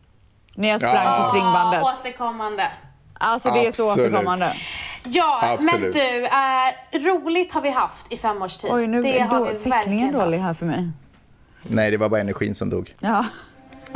[0.54, 1.20] När jag sprang Ja.
[1.22, 1.80] på springbandet.
[1.82, 2.70] Ja, återkommande.
[3.14, 4.52] Alltså det är så återkommande.
[5.04, 5.72] Ja, Absolut.
[5.80, 6.72] men du, eh,
[7.14, 8.70] roligt har vi haft i fem års tid.
[8.72, 10.90] Oj, nu det är har då, vi täckningen verkligen dålig här för mig.
[11.62, 12.94] Nej, det var bara energin som dog.
[13.00, 13.24] Ja.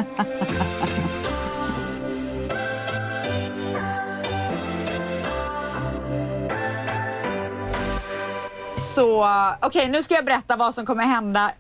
[8.79, 9.27] Så
[9.61, 11.51] okej, nu ska jag berätta vad som kommer hända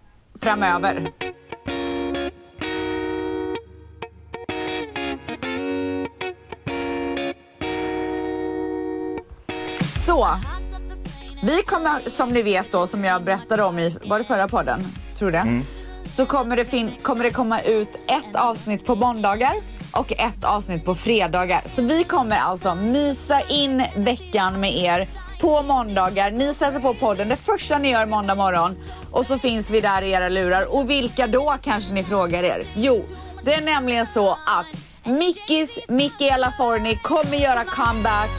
[0.43, 1.12] framöver.
[9.95, 10.28] Så,
[11.43, 14.84] vi kommer som ni vet då, som jag berättade om i, var det förra podden?
[15.18, 15.62] Tror det.
[16.09, 19.53] Så kommer det, fin- kommer det komma ut ett avsnitt på måndagar
[19.93, 21.62] och ett avsnitt på fredagar.
[21.66, 25.09] Så vi kommer alltså mysa in veckan med er
[25.40, 26.30] på måndagar.
[26.30, 28.76] Ni sätter på podden det första ni gör måndag morgon
[29.12, 30.74] och så finns vi där i era lurar.
[30.76, 32.66] Och vilka då kanske ni frågar er?
[32.76, 33.04] Jo,
[33.42, 34.66] det är nämligen så att
[35.04, 38.30] Mickis Michaela Forni kommer göra comeback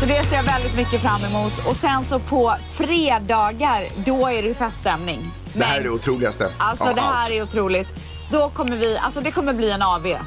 [0.00, 1.52] Så det ser jag väldigt mycket fram emot.
[1.68, 5.30] Och sen så på fredagar, då är det feststämning.
[5.52, 7.30] Det här är det otroligaste Alltså det här allt.
[7.30, 7.88] är otroligt.
[8.32, 10.06] Då kommer vi, alltså det kommer bli en AV.
[10.06, 10.18] Jag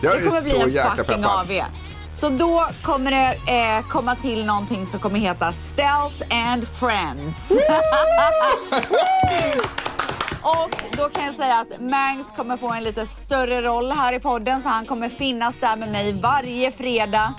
[0.00, 1.40] Det är kommer bli så en jäkla fucking peppad.
[1.40, 1.52] AV.
[2.20, 7.50] Så då kommer det eh, komma till någonting som kommer heta Stells and Friends.
[10.42, 14.20] Och då kan jag säga att Mangs kommer få en lite större roll här i
[14.20, 17.34] podden så han kommer finnas där med mig varje fredag.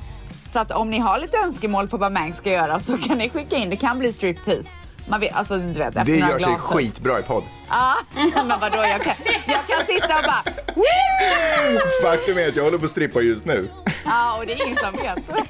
[0.48, 3.30] Så att om ni har lite önskemål på vad Mangs ska göra så kan ni
[3.30, 3.70] skicka in.
[3.70, 4.70] Det kan bli striptease.
[5.10, 7.44] Man vet, alltså du vet Det gör sig skitbra i podd.
[7.70, 7.96] Ja,
[8.46, 9.16] men vadå jag kan,
[9.48, 10.44] jag kan sitta och bara
[10.76, 11.80] Woo!
[12.04, 13.70] Faktum är att jag håller på att strippa just nu.
[14.06, 15.20] Ja, och det är ingen som vet.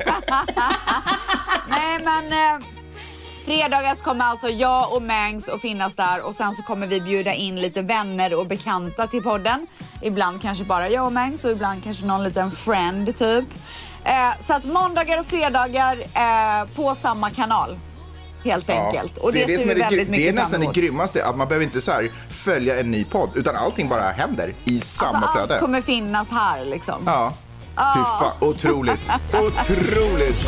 [1.68, 2.66] Nej, men eh,
[3.46, 7.34] fredagar kommer alltså jag och Mangs att finnas där och sen så kommer vi bjuda
[7.34, 9.68] in lite vänner och bekanta till podden.
[10.02, 13.46] Ibland kanske bara jag och Mangs och ibland kanske någon liten friend typ.
[14.04, 17.80] Eh, så att måndagar och fredagar eh, på samma kanal.
[18.44, 19.18] Helt enkelt.
[19.18, 21.26] Och det, är ser som vi är det, väldigt mycket det är nästan det grymmaste,
[21.26, 24.80] att man behöver inte så här följa en ny podd, utan allting bara händer i
[24.80, 25.60] samma Alltså allt flöde.
[25.60, 27.04] kommer finnas här liksom.
[27.06, 27.34] Ja.
[27.76, 29.00] Fy fan, otroligt.
[29.34, 30.36] Otroligt.
[30.36, 30.46] Otroligt!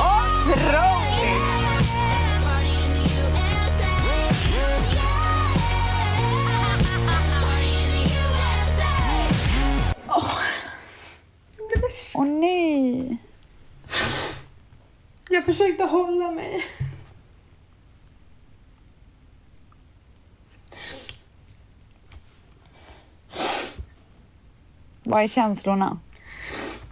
[12.15, 13.17] Åh nej!
[15.29, 16.65] Jag försökte hålla mig.
[25.11, 25.99] Vad är känslorna?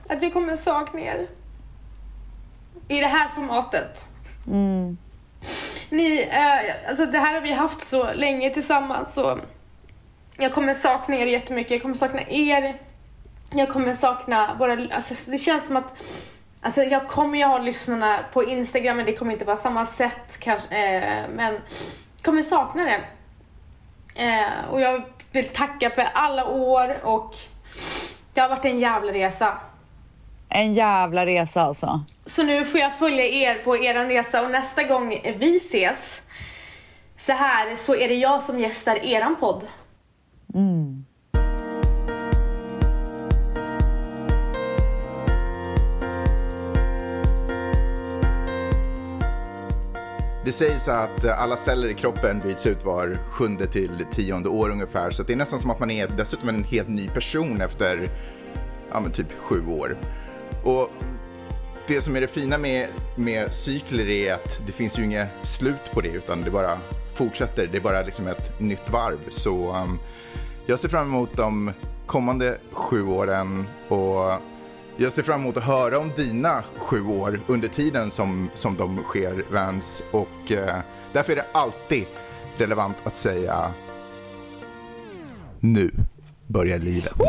[0.09, 1.27] Att jag kommer sakna er.
[2.87, 4.07] I det här formatet.
[5.89, 9.39] Ni, eh, alltså det här har vi haft så länge tillsammans så
[10.37, 11.71] jag kommer sakna er jättemycket.
[11.71, 12.81] Jag kommer sakna er.
[13.51, 16.03] Jag kommer sakna våra, alltså det känns som att
[16.61, 20.37] Alltså jag kommer ju ha lyssnarna på Instagram men det kommer inte vara samma sätt
[20.39, 23.01] kanske, eh, men jag kommer sakna det.
[24.23, 27.35] Eh, och jag vill tacka för alla år och
[28.39, 29.57] det har varit en jävla resa.
[30.49, 32.03] En jävla resa alltså.
[32.25, 36.21] Så nu får jag följa er på er resa och nästa gång vi ses
[37.17, 39.67] så här så är det jag som gästar eran podd.
[50.45, 55.11] Det sägs att alla celler i kroppen byts ut var sjunde till tionde år ungefär.
[55.11, 58.09] Så det är nästan som att man är dessutom en helt ny person efter
[58.91, 59.97] ja, men typ sju år.
[60.63, 60.89] Och
[61.87, 65.91] det som är det fina med, med cykler är att det finns ju inget slut
[65.93, 66.77] på det utan det bara
[67.13, 67.67] fortsätter.
[67.71, 69.19] Det är bara liksom ett nytt varv.
[69.29, 69.99] Så um,
[70.65, 71.71] jag ser fram emot de
[72.05, 74.31] kommande sju åren och
[75.01, 79.03] jag ser fram emot att höra om dina sju år under tiden som, som de
[79.03, 80.03] sker, Vans.
[80.11, 80.77] Och eh,
[81.11, 82.05] därför är det alltid
[82.57, 83.71] relevant att säga
[85.59, 85.91] nu
[86.47, 87.13] börjar livet.
[87.13, 87.25] Alltså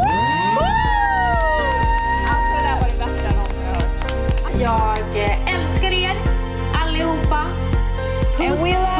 [2.57, 4.61] det där var det bästa jag någonsin har hört.
[4.61, 6.17] Jag eh, älskar er
[6.75, 7.47] allihopa.
[8.39, 9.00] And we love puss.